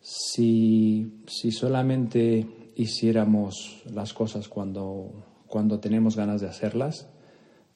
Si, 0.01 1.23
solamente 1.51 2.47
hiciéramos 2.79 3.83
las 3.93 4.15
cosas 4.15 4.49
cuando, 4.49 5.43
cuando 5.47 5.79
tenemos 5.79 6.17
ganas 6.17 6.41
de 6.41 6.49
hacerlas, 6.49 7.09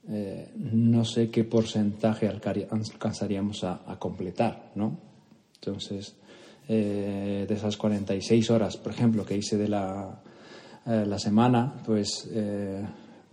eh, 0.09 0.51
no 0.57 1.05
sé 1.05 1.31
qué 1.31 1.45
porcentaje 1.45 2.27
alcanzaríamos 2.27 3.63
a, 3.65 3.99
completar, 3.99 4.73
¿no? 4.75 4.99
Entonces, 5.57 6.17
eh, 6.67 7.45
de 7.47 7.55
esas 7.55 7.77
46 7.77 8.51
horas, 8.51 8.79
por 8.79 8.93
ejemplo, 8.93 9.27
que 9.27 9.37
hice 9.37 9.59
de 9.59 9.69
la, 9.69 10.23
eh, 10.87 11.05
la 11.07 11.19
semana, 11.19 11.83
pues 11.85 12.29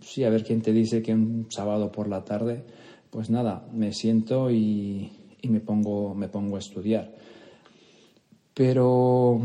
sí, 0.00 0.24
a 0.24 0.30
ver 0.30 0.44
quién 0.44 0.60
te 0.60 0.72
dice 0.72 1.02
que 1.02 1.14
un 1.14 1.46
sábado 1.50 1.90
por 1.90 2.08
la 2.08 2.22
tarde 2.24 2.64
pues 3.10 3.28
nada, 3.28 3.66
me 3.72 3.92
siento 3.92 4.50
y, 4.50 5.10
me, 5.42 5.60
pongo, 5.60 6.14
me 6.14 6.28
pongo 6.28 6.56
a 6.56 6.60
estudiar. 6.60 7.12
Pero 8.54 9.40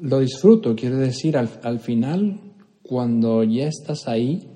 lo 0.00 0.20
disfruto, 0.20 0.74
quiero 0.74 0.98
decir, 0.98 1.36
al, 1.36 1.80
final, 1.80 2.40
cuando 2.82 3.42
ya 3.44 3.68
estás 3.68 4.06
ahí, 4.06 4.48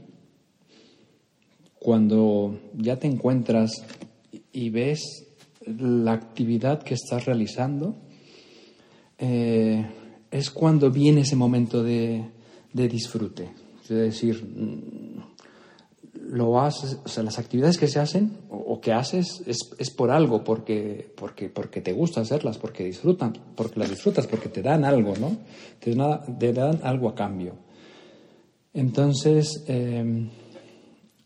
cuando 1.79 2.59
ya 2.75 2.97
te 2.97 3.07
encuentras 3.07 3.85
y 4.53 4.71
ves 4.71 5.27
la 5.67 6.13
actividad 6.13 6.83
que 6.83 6.95
estás 6.95 7.27
realizando, 7.27 7.97
eh, 9.19 9.87
es 10.31 10.51
cuando 10.51 10.91
viene 10.91 11.23
ese 11.23 11.37
momento 11.37 11.83
de, 11.83 12.25
de 12.73 12.89
disfrute. 12.89 13.51
Es 13.83 13.89
decir, 13.89 14.43
lo 16.33 16.62
haces, 16.62 16.99
o 17.05 17.09
sea, 17.09 17.23
las 17.23 17.38
actividades 17.38 17.77
que 17.77 17.88
se 17.88 17.99
hacen 17.99 18.38
o, 18.49 18.81
que 18.81 18.90
haces 18.90 19.42
es, 19.47 19.59
es, 19.77 19.90
por 19.90 20.11
algo, 20.11 20.42
porque, 20.42 21.12
porque, 21.14 21.51
porque 21.51 21.83
te 21.83 21.92
gusta 21.92 22.23
hacerlas, 22.23 22.57
porque 22.57 22.85
disfrutan, 22.85 23.35
porque 23.55 23.79
las 23.79 23.90
disfrutas, 23.90 24.27
porque 24.27 24.49
te 24.49 24.62
dan 24.62 24.87
algo, 24.87 25.12
¿no? 25.21 25.37
Te, 25.79 25.95
te 26.38 26.53
dan 26.55 26.81
algo 26.85 27.11
a 27.11 27.14
cambio. 27.14 27.57
Entonces, 28.73 29.62
em, 29.66 30.31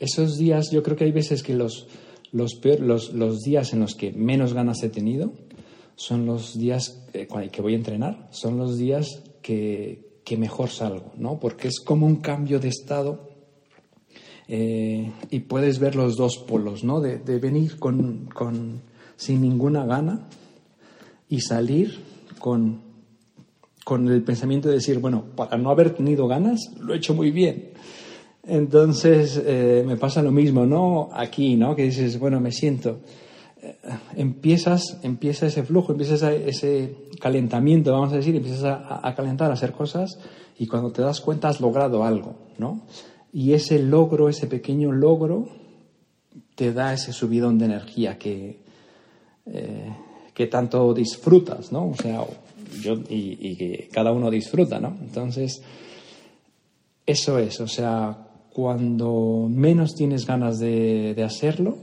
esos 0.00 0.38
días, 0.38 0.72
yo 0.72 0.82
creo 0.82 0.96
que 0.96 1.04
hay 1.04 1.12
veces 1.12 1.44
que 1.44 1.54
los, 1.54 1.86
los, 2.32 2.60
los, 2.80 3.12
los, 3.14 3.42
días 3.42 3.72
en 3.74 3.78
los 3.78 3.94
que 3.94 4.10
menos 4.10 4.54
ganas 4.54 4.82
he 4.82 4.88
tenido 4.88 5.30
son 5.94 6.26
los 6.26 6.58
días 6.58 7.06
que 7.12 7.62
voy 7.62 7.74
a 7.74 7.76
entrenar, 7.76 8.26
son 8.32 8.58
los 8.58 8.76
días 8.76 9.22
que, 9.40 10.20
que 10.24 10.36
mejor 10.36 10.70
salgo, 10.70 11.12
¿no? 11.16 11.38
Porque 11.38 11.68
es 11.68 11.78
como 11.78 12.06
un 12.06 12.16
cambio 12.16 12.58
de 12.58 12.70
estado 12.70 13.35
eh, 14.48 15.10
y 15.30 15.40
puedes 15.40 15.78
ver 15.78 15.96
los 15.96 16.16
dos 16.16 16.38
polos, 16.38 16.84
¿no? 16.84 17.00
De, 17.00 17.18
venir 17.38 17.78
con, 17.78 18.26
con, 18.32 18.80
sin 19.16 19.40
ninguna 19.40 19.84
gana 19.84 20.28
y 21.28 21.40
salir 21.40 21.98
con, 22.38 22.80
con 23.84 24.08
el 24.08 24.22
pensamiento 24.22 24.68
de 24.68 24.74
decir, 24.74 24.98
bueno, 24.98 25.24
para 25.34 25.56
no 25.56 25.70
haber 25.70 25.90
tenido 25.90 26.28
ganas, 26.28 26.60
lo 26.80 26.94
he 26.94 26.98
hecho 26.98 27.14
muy 27.14 27.30
bien. 27.30 27.70
Entonces 28.44 29.42
eh, 29.44 29.82
me 29.84 29.96
pasa 29.96 30.22
lo 30.22 30.30
mismo, 30.30 30.64
¿no? 30.64 31.08
Aquí, 31.12 31.56
¿no? 31.56 31.74
Que 31.74 31.82
dices, 31.82 32.18
bueno, 32.20 32.40
me 32.40 32.52
siento. 32.52 33.00
Eh, 33.60 33.76
empiezas, 34.14 34.98
empieza 35.02 35.46
ese 35.46 35.64
flujo, 35.64 35.90
empiezas 35.90 36.22
ese 36.22 36.94
calentamiento, 37.20 37.90
vamos 37.90 38.12
a 38.12 38.16
decir, 38.16 38.36
empiezas 38.36 38.62
a, 38.62 39.00
a, 39.08 39.14
calentar, 39.16 39.50
a 39.50 39.54
hacer 39.54 39.72
cosas 39.72 40.20
y 40.56 40.68
cuando 40.68 40.92
te 40.92 41.02
das 41.02 41.20
cuenta 41.20 41.48
has 41.48 41.60
logrado 41.60 42.04
algo, 42.04 42.36
¿no? 42.58 42.82
Y 43.32 43.52
ese 43.52 43.78
logro, 43.78 44.28
ese 44.28 44.46
pequeño 44.46 44.92
logro, 44.92 45.48
te 46.54 46.72
da 46.72 46.94
ese 46.94 47.12
subidón 47.12 47.58
de 47.58 47.66
energía 47.66 48.18
que, 48.18 48.60
eh, 49.46 49.92
que 50.32 50.46
tanto 50.46 50.92
disfrutas, 50.94 51.72
¿no? 51.72 51.90
O 51.90 51.94
sea, 51.94 52.24
yo 52.80 52.94
y, 53.08 53.56
que 53.56 53.88
cada 53.92 54.12
uno 54.12 54.30
disfruta, 54.30 54.80
¿no? 54.80 54.96
Entonces, 55.00 55.62
eso 57.04 57.38
es, 57.38 57.60
o 57.60 57.68
sea, 57.68 58.26
cuando 58.50 59.48
menos 59.50 59.94
tienes 59.94 60.26
ganas 60.26 60.58
de, 60.58 61.22
hacerlo, 61.24 61.76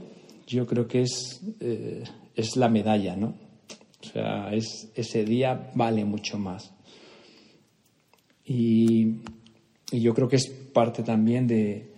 yo 0.46 0.66
creo 0.66 0.86
que 0.86 1.02
es, 1.02 1.40
eh, 1.60 2.04
es 2.34 2.56
la 2.56 2.68
medalla, 2.68 3.16
¿no? 3.16 3.34
O 4.02 4.06
sea, 4.12 4.52
es, 4.52 4.90
ese 4.94 5.24
día 5.24 5.70
vale 5.74 6.04
mucho 6.04 6.38
más. 6.38 6.72
Y, 8.44 9.16
yo 9.92 10.12
creo 10.14 10.28
que 10.28 10.36
es 10.36 10.52
parte 10.74 11.02
también 11.02 11.46
de, 11.46 11.94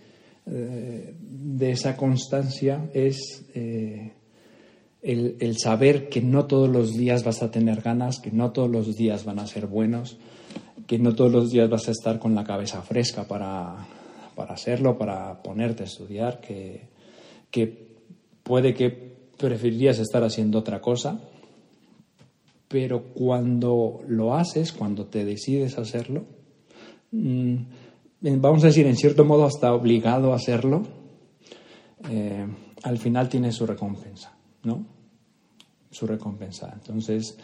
eh, 0.49 1.13
de 1.19 1.71
esa 1.71 1.97
constancia, 1.97 2.89
es 2.93 3.45
eh, 3.53 4.13
el, 5.01 5.57
saber 5.57 6.07
que 6.07 6.21
no 6.21 6.45
todos 6.45 6.69
los 6.69 6.93
días 6.93 7.25
vas 7.25 7.43
a 7.43 7.51
tener 7.51 7.81
ganas, 7.81 8.19
que 8.19 8.31
no 8.31 8.51
todos 8.51 8.69
los 8.69 8.95
días 8.95 9.25
van 9.25 9.39
a 9.39 9.47
ser 9.47 9.67
buenos, 9.67 10.17
que 10.85 10.99
no 10.99 11.15
todos 11.15 11.33
los 11.33 11.49
días 11.49 11.69
vas 11.69 11.89
a 11.89 11.91
estar 11.91 12.17
con 12.19 12.33
la 12.33 12.45
cabeza 12.45 12.81
fresca 12.81 13.27
para, 13.27 13.75
para 14.35 14.53
hacerlo, 14.53 14.97
para 14.97 15.43
ponerte 15.43 15.83
a 15.83 15.85
estudiar, 15.85 16.39
que, 16.39 16.87
que 17.51 17.97
puede 18.43 18.73
que 18.73 19.17
preferirías 19.37 19.99
estar 19.99 20.23
haciendo 20.23 20.59
otra 20.59 20.79
cosa, 20.79 21.19
pero 22.69 23.03
cuando 23.13 24.01
lo 24.07 24.33
haces, 24.33 24.71
cuando 24.71 25.07
te 25.07 25.25
decides 25.25 25.77
hacerlo, 25.77 26.23
mm, 27.11 27.55
vamos 28.21 28.63
a 28.63 28.67
decir, 28.67 28.85
en 28.87 28.95
cierto 28.95 29.25
modo 29.25 29.45
hasta 29.45 29.73
obligado 29.73 30.33
a 30.33 30.37
hacerlo, 30.37 30.83
eh, 32.09 32.47
al 32.83 32.97
final 32.97 33.29
tiene 33.29 33.51
su 33.51 33.65
recompensa, 33.65 34.35
¿no? 34.63 34.85
Su 35.91 36.07
recompensa. 36.07 36.71
Entonces, 36.73 37.37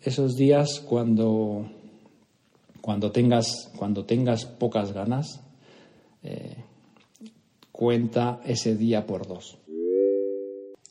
esos 0.00 0.36
días 0.36 0.80
cuando, 0.80 1.66
cuando, 2.80 3.10
tengas, 3.10 3.70
cuando 3.76 4.04
tengas 4.04 4.44
pocas 4.44 4.92
ganas, 4.92 5.40
eh, 6.22 6.56
cuenta 7.72 8.40
ese 8.44 8.76
día 8.76 9.06
por 9.06 9.26
dos. 9.26 9.58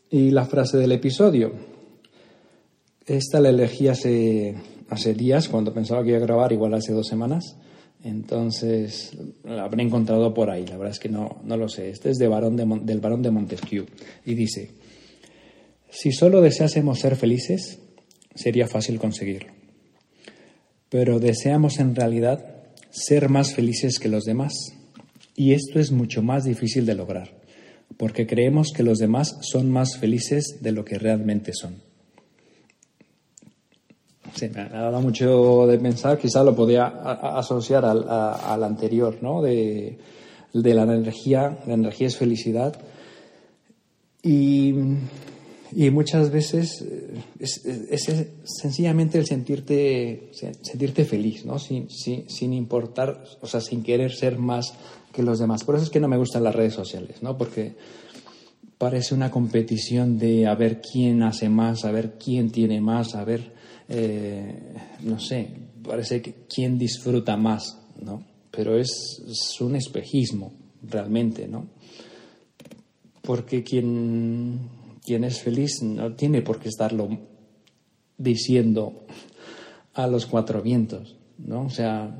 Y 0.10 0.32
la 0.32 0.46
frase 0.46 0.78
del 0.78 0.92
episodio. 0.92 1.54
Esta 3.06 3.40
la 3.40 3.50
elegí 3.50 3.88
hace, 3.88 4.56
hace 4.90 5.14
días, 5.14 5.50
cuando 5.50 5.74
pensaba 5.74 6.04
que 6.04 6.10
iba 6.10 6.18
a 6.18 6.22
grabar, 6.22 6.54
igual 6.54 6.74
hace 6.74 6.94
dos 6.94 7.08
semanas. 7.08 7.58
Entonces, 8.04 9.18
la 9.44 9.64
habré 9.64 9.84
encontrado 9.84 10.34
por 10.34 10.50
ahí. 10.50 10.66
La 10.68 10.78
verdad 10.78 10.92
es 10.92 11.00
que 11.00 11.10
no, 11.10 11.42
no 11.44 11.56
lo 11.56 11.70
sé. 11.70 11.90
Este 11.90 12.10
es 12.10 12.18
de 12.18 12.28
Barón 12.28 12.58
del 12.58 13.00
Barón 13.00 13.22
de 13.22 13.32
Montesquieu. 13.32 13.86
Y 14.26 14.34
dice, 14.34 14.72
si 15.90 16.12
solo 16.12 16.42
deseásemos 16.42 17.00
ser 17.00 17.16
felices, 17.16 17.80
sería 18.36 18.68
fácil 18.68 19.00
conseguirlo. 19.00 19.54
Pero 20.90 21.20
deseamos 21.20 21.80
en 21.80 21.96
realidad 21.96 22.64
ser 22.90 23.30
más 23.30 23.54
felices 23.54 24.00
que 24.00 24.10
los 24.10 24.26
demás 24.26 24.54
y 25.36 25.54
esto 25.54 25.80
es 25.80 25.92
mucho 25.92 26.22
más 26.22 26.44
difícil 26.44 26.86
de 26.86 26.94
lograr, 26.94 27.32
porque 27.98 28.28
creemos 28.28 28.72
que 28.72 28.84
los 28.84 29.00
demás 29.00 29.36
son 29.42 29.72
más 29.72 29.98
felices 29.98 30.60
de 30.62 30.72
lo 30.72 30.86
que 30.86 31.00
realmente 31.00 31.54
son. 31.54 31.82
Sí, 34.36 34.50
me 34.50 34.62
ha 34.62 34.68
dado 34.70 35.02
mucho 35.02 35.68
de 35.68 35.78
pensar, 35.78 36.18
quizá 36.18 36.44
lo 36.44 36.56
podía 36.56 36.88
asociar 36.88 37.86
al, 37.86 38.64
anterior, 38.64 39.18
¿no? 39.22 39.42
De, 39.42 39.98
de, 40.54 40.74
la 40.74 40.84
energía, 40.84 41.60
la 41.68 41.74
energía 41.74 42.08
es 42.08 42.18
felicidad. 42.18 42.76
Y 44.24 44.74
y 45.76 45.90
muchas 45.90 46.30
veces 46.30 46.82
eh, 46.82 47.24
es, 47.40 48.28
sencillamente 48.44 49.18
el 49.18 49.26
sentirte, 49.26 50.30
sentirte 50.62 51.06
feliz, 51.06 51.46
¿no? 51.46 51.58
Sin, 51.58 51.90
sin, 51.90 52.54
importar, 52.54 53.24
o 53.42 53.48
sea, 53.48 53.60
sin 53.60 53.82
querer 53.82 54.12
ser 54.12 54.38
más 54.38 54.74
que 55.12 55.24
los 55.24 55.40
demás. 55.40 55.64
Por 55.64 55.76
eso 55.76 55.86
es 55.86 55.90
que 55.90 56.00
no 56.00 56.08
me 56.08 56.18
gustan 56.18 56.44
las 56.44 56.56
redes 56.56 56.74
sociales, 56.74 57.24
¿no? 57.24 57.38
Porque 57.38 57.76
parece 58.78 59.16
una 59.16 59.32
competición 59.32 60.20
de 60.20 60.46
a 60.46 60.56
ver 60.56 60.82
quién 60.82 61.24
hace 61.24 61.50
más, 61.50 61.86
a 61.86 61.92
ver 61.92 62.18
quién 62.24 62.52
tiene 62.52 62.80
más, 62.80 63.16
a 63.16 63.24
ver, 63.24 63.54
eh, 63.90 64.76
no 65.02 65.20
sé, 65.20 65.50
parece 65.84 66.22
que 66.22 66.46
quién 66.48 66.78
disfruta 66.78 67.38
más, 67.38 67.80
¿no? 68.02 68.24
Pero 68.52 68.78
es, 68.78 68.90
es 69.28 69.62
un 69.62 69.76
espejismo, 69.76 70.54
realmente, 70.82 71.48
¿no? 71.48 71.68
Porque 73.22 73.64
quien 73.64 74.60
quien 75.04 75.24
es 75.24 75.42
feliz 75.42 75.82
no 75.84 76.14
tiene 76.14 76.42
por 76.42 76.60
qué 76.60 76.70
estarlo 76.70 77.10
diciendo 78.18 79.06
a 79.94 80.08
los 80.08 80.26
cuatro 80.26 80.62
vientos, 80.62 81.18
¿no? 81.38 81.66
O 81.66 81.70
sea, 81.70 82.16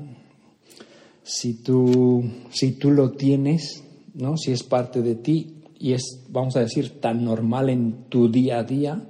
si 1.22 1.62
tú, 1.62 2.24
si 2.50 2.72
tú 2.72 2.90
lo 2.90 3.12
tienes, 3.12 3.82
¿no? 4.14 4.36
Si 4.36 4.52
es 4.52 4.62
parte 4.62 5.02
de 5.02 5.14
ti 5.14 5.62
y 5.78 5.92
es, 5.92 6.24
vamos 6.28 6.56
a 6.56 6.60
decir, 6.60 7.00
tan 7.00 7.24
normal 7.24 7.70
en 7.70 8.04
tu 8.08 8.30
día 8.30 8.58
a 8.58 8.64
día, 8.64 9.02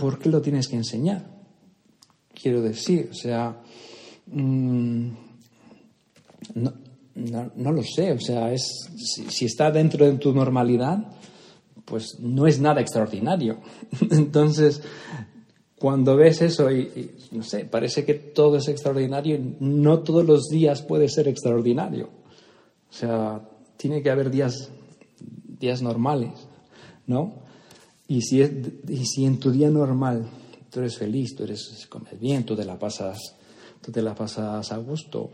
¿por 0.00 0.18
qué 0.18 0.30
lo 0.30 0.40
tienes 0.40 0.66
que 0.66 0.76
enseñar? 0.76 1.26
Quiero 2.32 2.62
decir, 2.62 3.10
o 3.10 3.14
sea, 3.14 3.60
mm, 4.26 5.10
no, 6.54 7.72
lo 7.72 7.82
sé, 7.82 8.12
o 8.12 8.18
sea, 8.18 8.50
es, 8.50 8.62
si 9.28 9.44
está 9.44 9.70
dentro 9.70 10.06
de 10.06 10.16
tu 10.16 10.32
normalidad, 10.32 11.06
pues 11.84 12.18
no 12.18 12.46
es 12.46 12.58
nada 12.60 12.80
extraordinario. 12.80 13.58
Entonces, 14.10 14.82
cuando 15.78 16.16
ves 16.16 16.40
eso 16.40 16.70
y, 16.70 17.10
no 17.32 17.42
sé, 17.42 17.66
parece 17.66 18.04
que 18.06 18.14
todo 18.14 18.56
es 18.56 18.68
extraordinario, 18.68 19.38
no 19.60 19.98
todos 19.98 20.24
los 20.24 20.48
días 20.48 20.80
puede 20.82 21.08
ser 21.08 21.28
extraordinario. 21.28 22.08
O 22.88 22.92
sea, 22.92 23.42
tiene 23.76 24.02
que 24.02 24.10
haber 24.10 24.30
días, 24.30 24.70
días 25.58 25.82
normales, 25.82 26.48
¿no? 27.06 27.49
Y 28.10 28.22
si, 28.22 28.42
es, 28.42 28.50
y 28.88 29.06
si 29.06 29.24
en 29.24 29.38
tu 29.38 29.52
día 29.52 29.70
normal 29.70 30.26
tú 30.68 30.80
eres 30.80 30.98
feliz, 30.98 31.36
tú 31.36 31.44
eres, 31.44 31.86
comes 31.88 32.18
bien, 32.18 32.42
tú 32.42 32.56
te 32.56 32.64
la 32.64 32.76
pasas, 32.76 33.36
tú 33.80 33.92
te 33.92 34.02
la 34.02 34.16
pasas 34.16 34.72
a 34.72 34.76
gusto, 34.78 35.30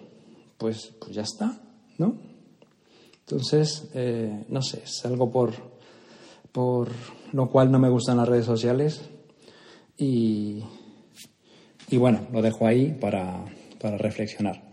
pues, 0.59 0.93
pues 1.01 1.15
ya 1.15 1.23
está, 1.23 1.59
¿no? 1.97 2.19
Entonces, 3.21 3.89
eh, 3.95 4.45
no 4.51 4.61
sé, 4.61 4.83
es 4.85 5.07
algo 5.07 5.31
por, 5.31 5.55
por 6.53 6.91
lo 7.33 7.49
cual 7.49 7.71
no 7.71 7.79
me 7.79 7.89
gustan 7.89 8.19
las 8.19 8.29
redes 8.29 8.45
sociales. 8.45 9.01
Y, 9.97 10.63
y 11.89 11.97
bueno, 11.97 12.27
lo 12.31 12.43
dejo 12.43 12.67
ahí 12.67 12.93
para, 12.93 13.43
para 13.81 13.97
reflexionar. 13.97 14.69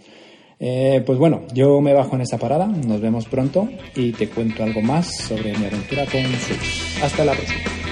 Eh, 0.59 1.01
pues 1.05 1.17
bueno, 1.17 1.43
yo 1.53 1.79
me 1.79 1.93
bajo 1.93 2.15
en 2.15 2.21
esta 2.21 2.37
parada, 2.37 2.67
nos 2.67 2.99
vemos 2.99 3.27
pronto 3.27 3.69
y 3.95 4.11
te 4.11 4.29
cuento 4.29 4.61
algo 4.61 4.81
más 4.81 5.07
sobre 5.15 5.57
mi 5.57 5.65
aventura 5.67 6.05
con 6.05 6.21
Switch. 6.21 7.01
Hasta 7.01 7.23
la 7.23 7.31
próxima. 7.31 7.82